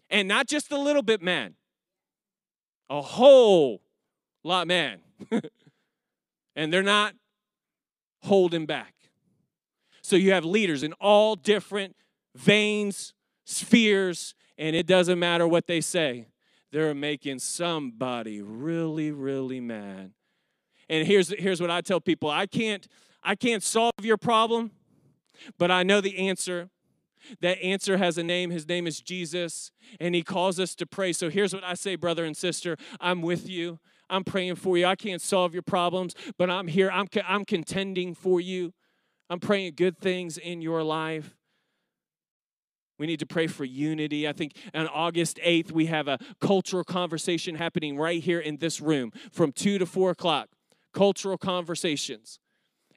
[0.09, 1.53] And not just a little bit mad,
[2.89, 3.81] a whole
[4.43, 4.99] lot mad.
[6.55, 7.15] and they're not
[8.23, 8.93] holding back.
[10.01, 11.95] So you have leaders in all different
[12.35, 13.13] veins,
[13.45, 16.27] spheres, and it doesn't matter what they say.
[16.71, 20.11] They're making somebody really, really mad.
[20.89, 22.87] And here's, here's what I tell people I can't,
[23.23, 24.71] I can't solve your problem
[25.57, 26.69] but I know the answer.
[27.41, 28.51] That answer has a name.
[28.51, 31.11] His name is Jesus, and He calls us to pray.
[31.11, 33.79] So here's what I say, brother and sister I'm with you.
[34.09, 34.85] I'm praying for you.
[34.85, 36.91] I can't solve your problems, but I'm here.
[36.91, 38.73] I'm, I'm contending for you.
[39.29, 41.35] I'm praying good things in your life.
[42.97, 44.27] We need to pray for unity.
[44.27, 48.79] I think on August 8th, we have a cultural conversation happening right here in this
[48.79, 50.49] room from 2 to 4 o'clock.
[50.93, 52.39] Cultural conversations.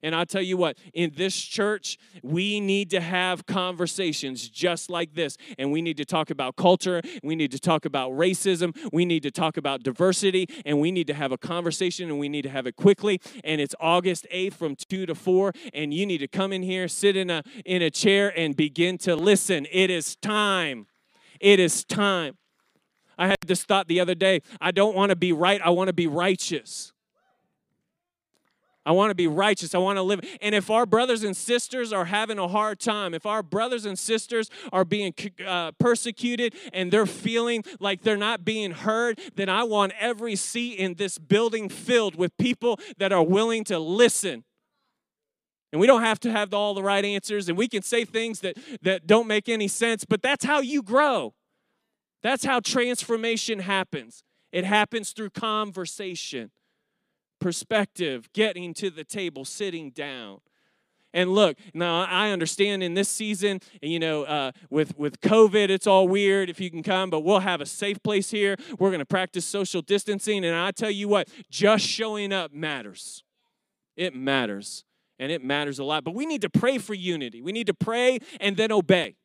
[0.03, 5.15] And I tell you what, in this church, we need to have conversations just like
[5.15, 5.37] this.
[5.59, 7.03] And we need to talk about culture.
[7.23, 8.77] We need to talk about racism.
[8.93, 10.47] We need to talk about diversity.
[10.65, 13.21] And we need to have a conversation and we need to have it quickly.
[13.45, 15.53] And it's August 8th from 2 to 4.
[15.75, 18.99] And you need to come in here, sit in a, in a chair, and begin
[18.99, 19.67] to listen.
[19.71, 20.87] It is time.
[21.41, 22.37] It is time.
[23.17, 25.89] I had this thought the other day I don't want to be right, I want
[25.89, 26.93] to be righteous.
[28.89, 29.75] I want to be righteous.
[29.75, 30.23] I want to live.
[30.41, 33.99] And if our brothers and sisters are having a hard time, if our brothers and
[33.99, 35.13] sisters are being
[35.47, 40.79] uh, persecuted and they're feeling like they're not being heard, then I want every seat
[40.79, 44.45] in this building filled with people that are willing to listen.
[45.71, 48.41] And we don't have to have all the right answers, and we can say things
[48.41, 51.35] that, that don't make any sense, but that's how you grow.
[52.23, 54.25] That's how transformation happens.
[54.51, 56.53] It happens through conversation
[57.39, 60.41] perspective, getting to the table, sitting down.
[61.15, 65.87] And look, now I understand in this season, you know, uh, with with COVID, it's
[65.87, 68.57] all weird if you can come, but we'll have a safe place here.
[68.79, 73.25] We're going to practice social distancing, and I tell you what, just showing up matters.
[73.97, 74.85] It matters,
[75.19, 76.05] and it matters a lot.
[76.05, 77.41] But we need to pray for unity.
[77.41, 79.17] We need to pray and then obey.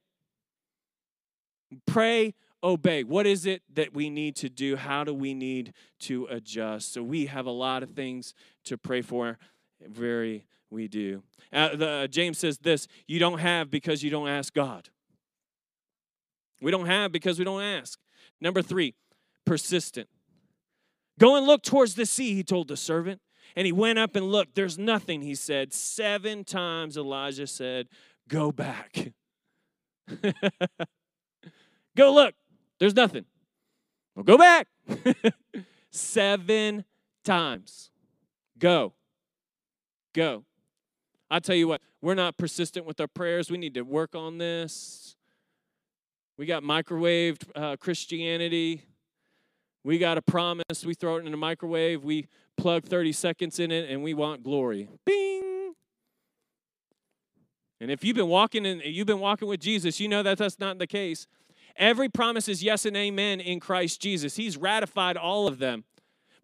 [1.86, 3.04] Pray obey.
[3.04, 4.76] What is it that we need to do?
[4.76, 6.94] How do we need to adjust?
[6.94, 8.34] So we have a lot of things
[8.66, 9.38] to pray for.
[9.86, 11.24] Very, we do.
[11.52, 14.90] Uh, the, uh, James says this you don't have because you don't ask God.
[16.62, 18.00] We don't have because we don't ask.
[18.40, 18.96] Number three,
[19.46, 20.08] persistent.
[21.20, 23.22] Go and look towards the sea, he told the servant.
[23.56, 24.56] And he went up and looked.
[24.56, 25.74] There's nothing, he said.
[25.74, 27.88] Seven times Elijah said,
[28.28, 29.12] Go back.
[31.96, 32.34] Go look.
[32.80, 33.26] There's nothing.
[34.16, 34.68] Well, go back.
[35.92, 36.86] Seven
[37.24, 37.92] times.
[38.58, 38.94] Go.
[40.14, 40.44] Go.
[41.30, 43.50] I tell you what, we're not persistent with our prayers.
[43.50, 45.16] We need to work on this.
[46.38, 48.84] We got microwaved uh, Christianity.
[49.84, 50.86] We got a promise.
[50.86, 52.04] We throw it in the microwave.
[52.04, 54.90] We plug 30 seconds in it, and we want glory.
[55.06, 55.74] Bing.
[57.82, 60.60] And if you've been walking and you've been walking with Jesus, you know that that's
[60.60, 61.28] not the case.
[61.76, 64.36] Every promise is yes and amen in Christ Jesus.
[64.36, 65.86] He's ratified all of them.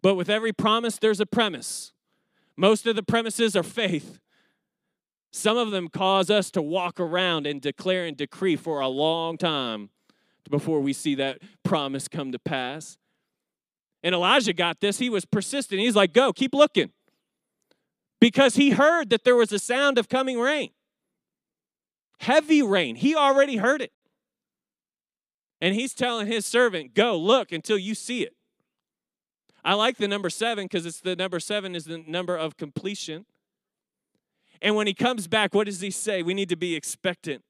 [0.01, 1.93] But with every promise, there's a premise.
[2.57, 4.19] Most of the premises are faith.
[5.31, 9.37] Some of them cause us to walk around and declare and decree for a long
[9.37, 9.89] time
[10.49, 12.97] before we see that promise come to pass.
[14.01, 14.97] And Elijah got this.
[14.97, 15.79] He was persistent.
[15.81, 16.91] He's like, Go, keep looking.
[18.19, 20.71] Because he heard that there was a sound of coming rain.
[22.19, 22.95] Heavy rain.
[22.95, 23.91] He already heard it.
[25.61, 28.33] And he's telling his servant, Go look until you see it.
[29.63, 33.25] I like the number seven because it's the number seven is the number of completion.
[34.61, 36.21] And when he comes back, what does he say?
[36.21, 37.43] We need to be expectant.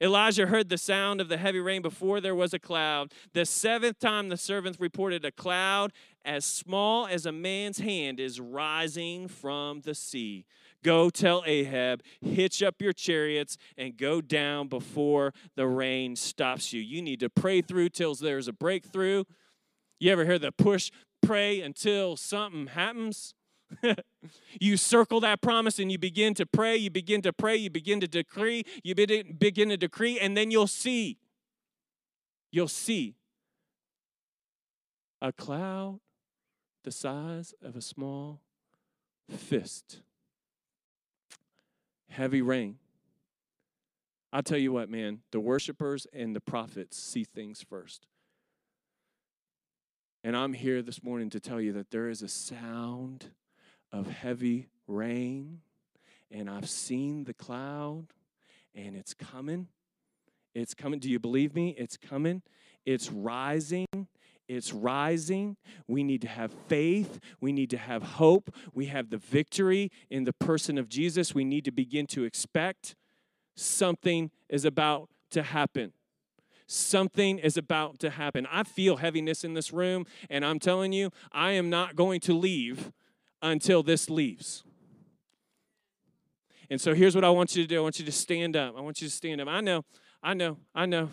[0.00, 3.12] Elijah heard the sound of the heavy rain before there was a cloud.
[3.32, 5.92] The seventh time the servant reported a cloud
[6.24, 10.46] as small as a man's hand is rising from the sea.
[10.84, 16.80] Go tell Ahab, hitch up your chariots and go down before the rain stops you.
[16.80, 19.24] You need to pray through till there's a breakthrough.
[19.98, 20.90] You ever hear the push,
[21.22, 23.34] pray until something happens?
[24.60, 27.98] you circle that promise and you begin to pray, you begin to pray, you begin
[28.00, 31.16] to decree, you begin to decree, and then you'll see.
[32.52, 33.16] You'll see
[35.22, 36.00] a cloud
[36.84, 38.42] the size of a small
[39.30, 40.02] fist
[42.14, 42.78] heavy rain.
[44.32, 48.06] I'll tell you what, man, the worshipers and the prophets see things first.
[50.22, 53.26] And I'm here this morning to tell you that there is a sound
[53.92, 55.60] of heavy rain,
[56.30, 58.06] and I've seen the cloud,
[58.74, 59.68] and it's coming.
[60.54, 61.00] It's coming.
[61.00, 61.74] Do you believe me?
[61.76, 62.42] It's coming.
[62.86, 63.86] It's rising.
[64.48, 65.56] It's rising.
[65.88, 67.18] We need to have faith.
[67.40, 68.54] We need to have hope.
[68.74, 71.34] We have the victory in the person of Jesus.
[71.34, 72.94] We need to begin to expect
[73.56, 75.92] something is about to happen.
[76.66, 78.46] Something is about to happen.
[78.50, 82.34] I feel heaviness in this room, and I'm telling you, I am not going to
[82.34, 82.90] leave
[83.42, 84.64] until this leaves.
[86.70, 88.74] And so here's what I want you to do I want you to stand up.
[88.76, 89.48] I want you to stand up.
[89.48, 89.84] I know,
[90.22, 91.10] I know, I know.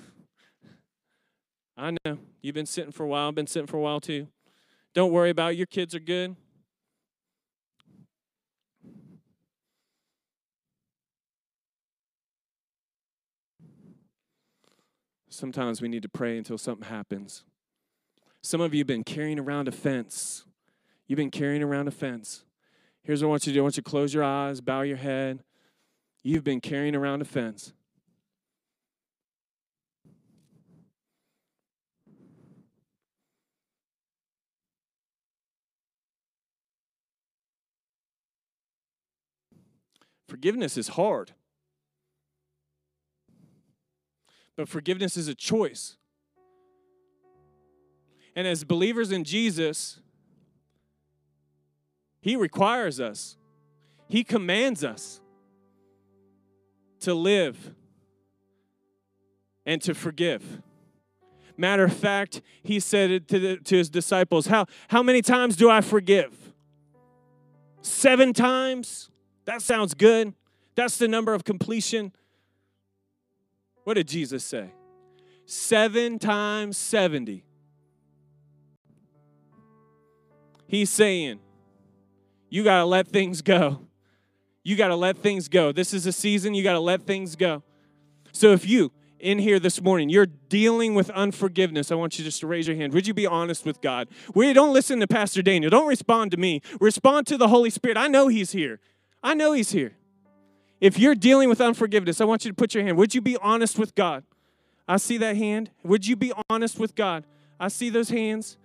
[1.78, 2.19] I know.
[2.41, 3.30] You've been sitting for a while.
[3.30, 4.28] I've been sitting for a while too.
[4.93, 5.57] Don't worry about it.
[5.57, 6.36] Your kids are good.
[15.30, 17.45] Sometimes we need to pray until something happens.
[18.43, 20.45] Some of you have been carrying around a fence.
[21.07, 22.43] You've been carrying around a fence.
[23.01, 24.82] Here's what I want you to do I want you to close your eyes, bow
[24.82, 25.43] your head.
[26.22, 27.74] You've been carrying around a fence.
[40.32, 41.34] Forgiveness is hard.
[44.56, 45.98] But forgiveness is a choice.
[48.34, 50.00] And as believers in Jesus,
[52.22, 53.36] He requires us,
[54.08, 55.20] He commands us
[57.02, 57.76] to live
[59.66, 60.62] and to forgive.
[61.58, 65.70] Matter of fact, He said to, the, to His disciples, how, how many times do
[65.70, 66.54] I forgive?
[67.82, 69.11] Seven times?
[69.52, 70.34] That sounds good.
[70.76, 72.14] That's the number of completion.
[73.84, 74.72] What did Jesus say?
[75.45, 77.43] Seven times 70.
[80.68, 81.41] He's saying,
[82.47, 83.82] you got to let things go.
[84.64, 85.74] You got to let things go.
[85.74, 87.62] This is a season, you got to let things go.
[88.32, 92.39] So if you in here this morning, you're dealing with unforgiveness, I want you just
[92.39, 92.93] to raise your hand.
[92.93, 94.08] Would you be honest with God?
[94.34, 95.70] We don't listen to Pastor Daniel.
[95.70, 96.62] Don't respond to me.
[96.80, 97.97] Respond to the Holy Spirit.
[97.97, 98.80] I know He's here.
[99.24, 99.93] I know He's here.
[100.80, 102.97] If you're dealing with unforgiveness, I want you to put your hand.
[102.97, 104.24] Would you be honest with God?
[104.88, 105.69] I see that hand.
[105.84, 107.26] Would you be honest with God?
[107.59, 108.57] I see those hands.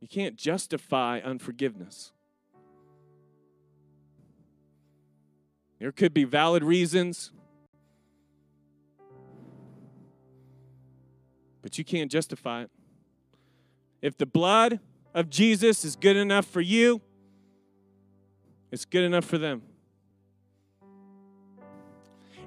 [0.00, 2.12] You can't justify unforgiveness.
[5.78, 7.30] There could be valid reasons,
[11.60, 12.70] but you can't justify it.
[14.02, 14.80] If the blood
[15.14, 17.00] of Jesus is good enough for you,
[18.72, 19.62] it's good enough for them.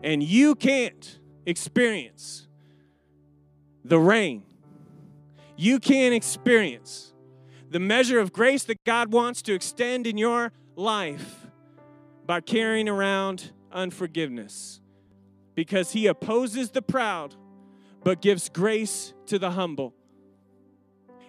[0.04, 2.48] And you can't experience
[3.86, 4.44] the rain.
[5.56, 7.14] You can't experience
[7.70, 11.48] the measure of grace that God wants to extend in your life
[12.26, 14.82] by carrying around unforgiveness.
[15.54, 17.36] Because He opposes the proud,
[18.04, 19.94] but gives grace to the humble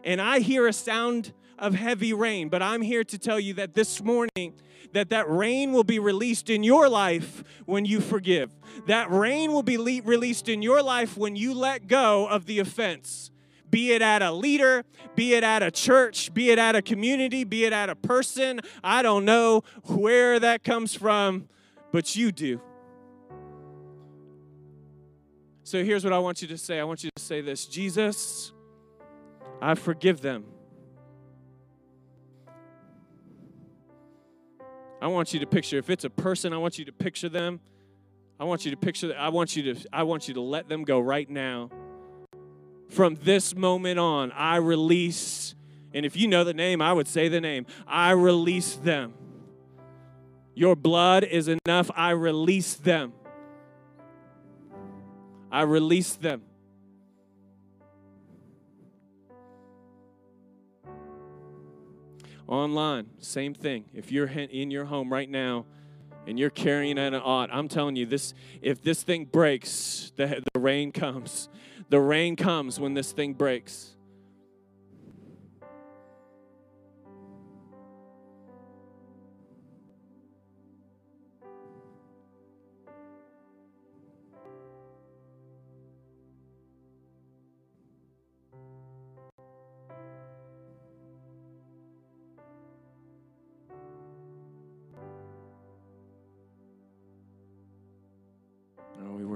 [0.07, 3.75] and I hear a sound of heavy rain, but I'm here to tell you that
[3.75, 4.55] this morning
[4.93, 8.55] that that rain will be released in your life when you forgive.
[8.87, 12.61] That rain will be le- released in your life when you let go of the
[12.61, 13.33] offense.
[13.69, 14.85] Be it at a leader,
[15.17, 18.61] be it at a church, be it at a community, be it at a person.
[18.85, 21.49] I don't know where that comes from,
[21.91, 22.61] but you do.
[25.65, 28.53] So here's what I want you to say I want you to say this Jesus,
[29.61, 30.45] I forgive them.
[35.01, 37.61] I want you to picture if it's a person, I want you to picture them.
[38.39, 40.85] I want you to picture I want you to I want you to let them
[40.85, 41.71] go right now.
[42.91, 45.55] From this moment on, I release
[45.95, 47.67] and if you know the name, I would say the name.
[47.87, 49.15] I release them.
[50.55, 51.91] Your blood is enough.
[51.95, 53.13] I release them.
[55.51, 56.43] I release them.
[62.49, 63.87] Online, same thing.
[63.93, 65.67] If you're in your home right now
[66.29, 70.61] and you're carrying an ought, I'm telling you, this if this thing breaks, the, the
[70.61, 71.49] rain comes.
[71.89, 73.96] The rain comes when this thing breaks.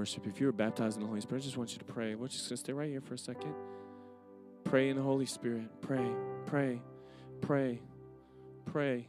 [0.01, 2.15] Worship, if you were baptized in the Holy Spirit, I just want you to pray.
[2.15, 3.53] We're just going to stay right here for a second.
[4.63, 5.65] Pray in the Holy Spirit.
[5.79, 6.09] Pray,
[6.47, 6.81] pray,
[7.39, 7.79] pray,
[8.65, 9.07] pray.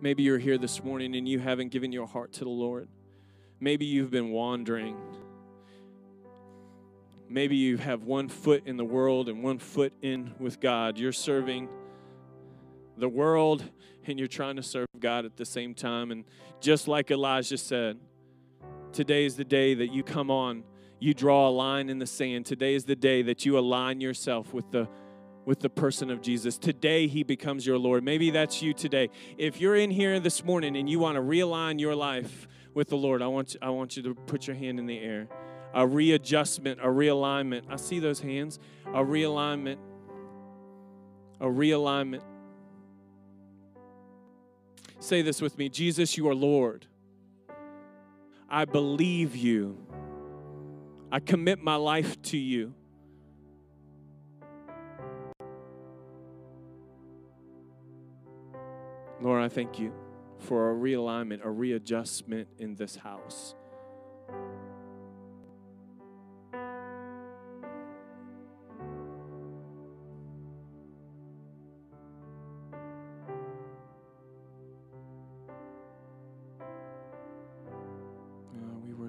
[0.00, 2.86] Maybe you're here this morning and you haven't given your heart to the Lord.
[3.58, 4.96] Maybe you've been wandering.
[7.28, 10.96] Maybe you have one foot in the world and one foot in with God.
[10.96, 11.68] You're serving
[12.96, 13.64] the world
[14.06, 16.10] and you're trying to serve God at the same time.
[16.10, 16.24] And
[16.60, 17.98] just like Elijah said,
[18.92, 20.64] today is the day that you come on,
[20.98, 22.46] you draw a line in the sand.
[22.46, 24.88] Today is the day that you align yourself with the
[25.44, 26.58] with the person of Jesus.
[26.58, 28.02] Today he becomes your Lord.
[28.02, 29.10] Maybe that's you today.
[29.38, 32.96] If you're in here this morning and you want to realign your life with the
[32.96, 35.28] Lord, I want you, I want you to put your hand in the air.
[35.72, 37.62] A readjustment, a realignment.
[37.70, 38.58] I see those hands.
[38.88, 39.78] A realignment
[41.40, 42.22] a realignment.
[44.98, 46.86] Say this with me Jesus, you are Lord.
[48.48, 49.78] I believe you.
[51.10, 52.74] I commit my life to you.
[59.20, 59.92] Lord, I thank you
[60.38, 63.54] for a realignment, a readjustment in this house.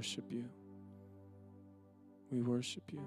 [0.08, 0.45] Worship you.
[2.32, 3.01] We worship you.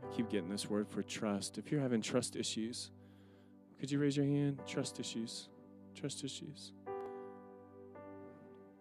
[0.00, 1.58] I keep getting this word for trust.
[1.58, 2.92] If you're having trust issues,
[3.80, 4.60] could you raise your hand?
[4.64, 5.48] Trust issues.
[5.96, 6.70] Trust issues.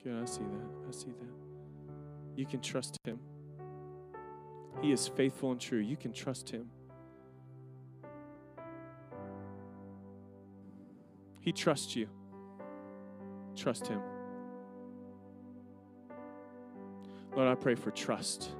[0.04, 0.88] Good, I see that.
[0.88, 1.34] I see that.
[2.36, 3.20] You can trust him.
[4.82, 5.80] He is faithful and true.
[5.80, 6.70] You can trust him.
[11.42, 12.08] He trusts you.
[13.56, 14.02] Trust him.
[17.36, 18.52] Lord, I pray for trust.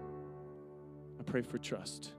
[1.20, 2.14] I pray for trust.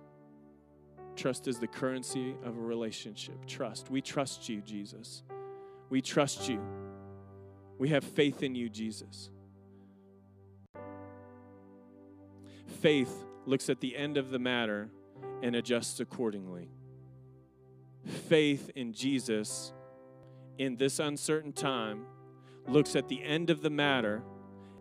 [1.16, 3.47] Trust is the currency of a relationship.
[3.47, 3.91] Trust.
[3.91, 5.22] We trust you, Jesus.
[5.91, 6.61] We trust you.
[7.78, 9.30] We have faith in you, Jesus.
[12.80, 14.91] Faith looks at the end of the matter
[15.43, 16.68] and adjusts accordingly.
[18.28, 19.72] Faith in Jesus
[20.59, 22.05] in this uncertain time
[22.66, 24.22] looks at the end of the matter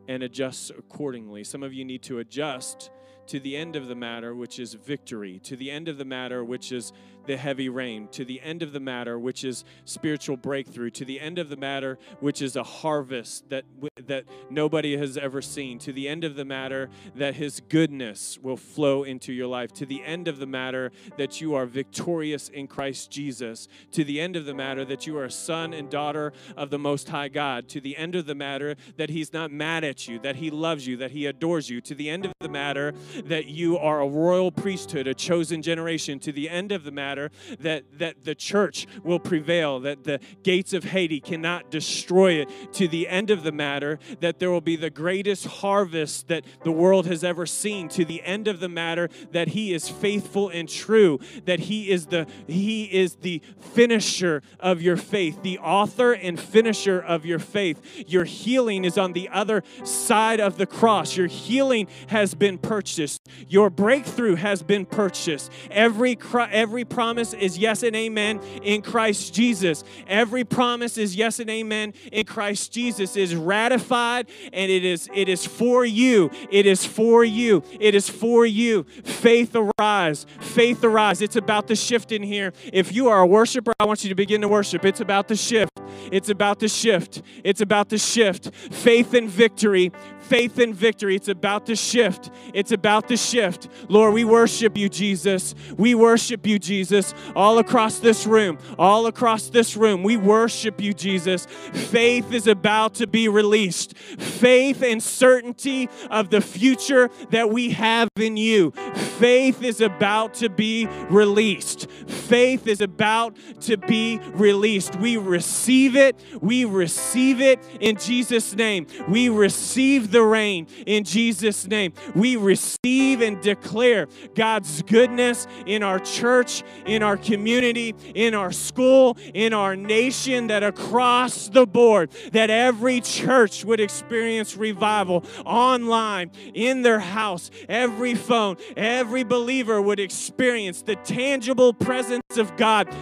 [0.07, 1.43] and adjusts accordingly.
[1.43, 2.89] Some of you need to adjust
[3.27, 6.43] to the end of the matter, which is victory, to the end of the matter,
[6.43, 6.91] which is
[7.29, 11.19] the heavy rain, to the end of the matter, which is spiritual breakthrough, to the
[11.19, 13.65] end of the matter, which is a harvest that,
[14.07, 18.57] that nobody has ever seen, to the end of the matter, that His goodness will
[18.57, 22.65] flow into your life, to the end of the matter, that you are victorious in
[22.65, 26.33] Christ Jesus, to the end of the matter, that you are a son and daughter
[26.57, 29.83] of the Most High God, to the end of the matter, that He's not mad
[29.83, 32.49] at you, that He loves you, that He adores you, to the end of the
[32.49, 36.91] matter, that you are a royal priesthood, a chosen generation, to the end of the
[36.91, 37.18] matter,
[37.59, 42.87] that, that the church will prevail, that the gates of Hades cannot destroy it, to
[42.87, 47.05] the end of the matter, that there will be the greatest harvest that the world
[47.05, 51.19] has ever seen, to the end of the matter, that He is faithful and true,
[51.45, 56.99] that He is the He is the finisher of your faith, the author and finisher
[56.99, 58.05] of your faith.
[58.07, 61.17] Your healing is on the other side of the cross.
[61.17, 63.27] Your healing has been purchased.
[63.47, 65.51] Your breakthrough has been purchased.
[65.71, 66.17] Every
[66.51, 69.83] every promise is yes and amen in Christ Jesus.
[70.07, 73.15] Every promise is yes and amen in Christ Jesus.
[73.15, 76.29] Is ratified and it is it is for you.
[76.51, 77.63] It is for you.
[77.79, 78.83] It is for you.
[79.03, 80.25] Faith arise.
[80.39, 81.21] Faith arise.
[81.21, 82.53] It's about the shift in here.
[82.71, 84.85] If you are a worshiper, I want you to begin to worship.
[84.85, 85.79] It's about the shift.
[86.11, 87.21] It's about the shift.
[87.43, 88.53] It's about the shift.
[88.53, 89.91] Faith and victory.
[90.29, 91.15] Faith and victory.
[91.15, 92.29] It's about to shift.
[92.53, 93.67] It's about to shift.
[93.87, 95.55] Lord, we worship you, Jesus.
[95.75, 97.15] We worship you, Jesus.
[97.35, 101.47] All across this room, all across this room, we worship you, Jesus.
[101.47, 103.97] Faith is about to be released.
[103.97, 108.69] Faith and certainty of the future that we have in you.
[109.17, 111.89] Faith is about to be released.
[112.07, 114.95] Faith is about to be released.
[114.97, 116.15] We receive it.
[116.39, 118.85] We receive it in Jesus' name.
[119.07, 121.93] We receive the rain in Jesus' name.
[122.15, 129.17] We receive and declare God's goodness in our church, in our community, in our school,
[129.33, 136.81] in our nation, that across the board, that every church would experience revival online, in
[136.81, 142.93] their house, every phone, every believer would experience the tangible presence of God.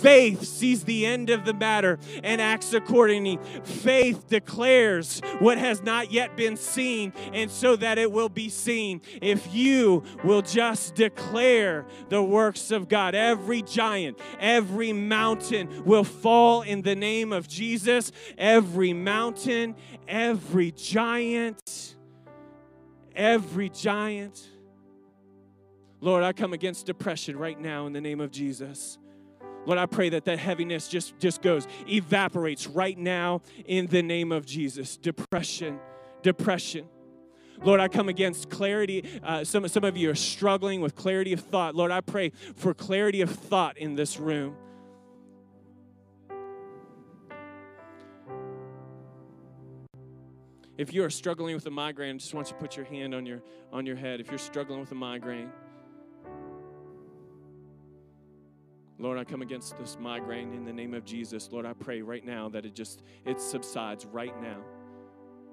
[0.00, 3.38] Faith sees the end of the matter and acts accordingly.
[3.64, 9.00] Faith declares what has not yet been seen, and so that it will be seen.
[9.20, 16.62] If you will just declare the works of God, every giant, every mountain will fall
[16.62, 18.12] in the name of Jesus.
[18.38, 19.74] Every mountain,
[20.06, 21.96] every giant,
[23.14, 24.48] every giant.
[26.00, 28.98] Lord, I come against depression right now in the name of Jesus.
[29.66, 34.32] Lord, I pray that that heaviness just, just goes, evaporates right now in the name
[34.32, 34.96] of Jesus.
[34.96, 35.78] Depression,
[36.22, 36.86] depression.
[37.62, 39.20] Lord, I come against clarity.
[39.22, 41.74] Uh, some, some of you are struggling with clarity of thought.
[41.74, 44.56] Lord, I pray for clarity of thought in this room.
[50.78, 53.14] If you are struggling with a migraine, I just want you to put your hand
[53.14, 54.18] on your, on your head.
[54.18, 55.50] If you're struggling with a migraine,
[58.98, 61.50] Lord, I come against this migraine in the name of Jesus.
[61.52, 64.62] Lord, I pray right now that it just it subsides right now.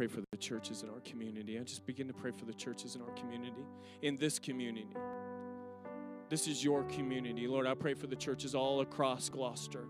[0.00, 1.58] Pray for the churches in our community.
[1.58, 3.60] I just begin to pray for the churches in our community,
[4.00, 4.96] in this community.
[6.30, 7.46] This is your community.
[7.46, 9.84] Lord, I pray for the churches all across Gloucester.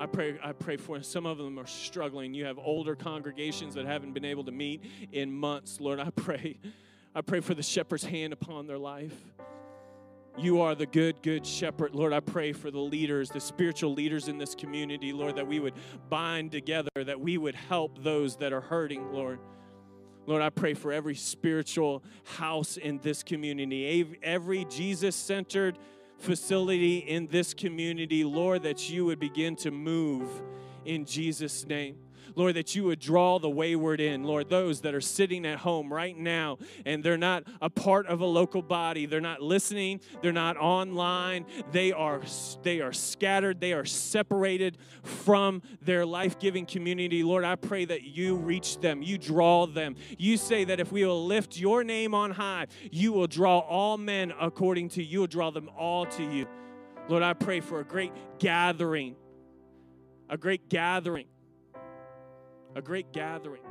[0.00, 2.34] I pray, I pray for some of them are struggling.
[2.34, 5.80] You have older congregations that haven't been able to meet in months.
[5.80, 6.58] Lord, I pray.
[7.14, 9.14] I pray for the shepherd's hand upon their life.
[10.38, 11.94] You are the good, good shepherd.
[11.94, 15.60] Lord, I pray for the leaders, the spiritual leaders in this community, Lord, that we
[15.60, 15.74] would
[16.08, 19.40] bind together, that we would help those that are hurting, Lord.
[20.26, 22.02] Lord, I pray for every spiritual
[22.36, 25.78] house in this community, every Jesus centered
[26.18, 30.28] facility in this community, Lord, that you would begin to move
[30.84, 31.96] in Jesus' name.
[32.36, 34.24] Lord, that you would draw the wayward in.
[34.24, 38.20] Lord, those that are sitting at home right now and they're not a part of
[38.20, 42.20] a local body, they're not listening, they're not online, they are
[42.62, 47.22] they are scattered, they are separated from their life-giving community.
[47.22, 49.96] Lord, I pray that you reach them, you draw them.
[50.18, 53.96] You say that if we will lift your name on high, you will draw all
[53.96, 56.46] men according to you will draw them all to you.
[57.08, 59.16] Lord, I pray for a great gathering,
[60.28, 61.26] a great gathering
[62.74, 63.62] a great gathering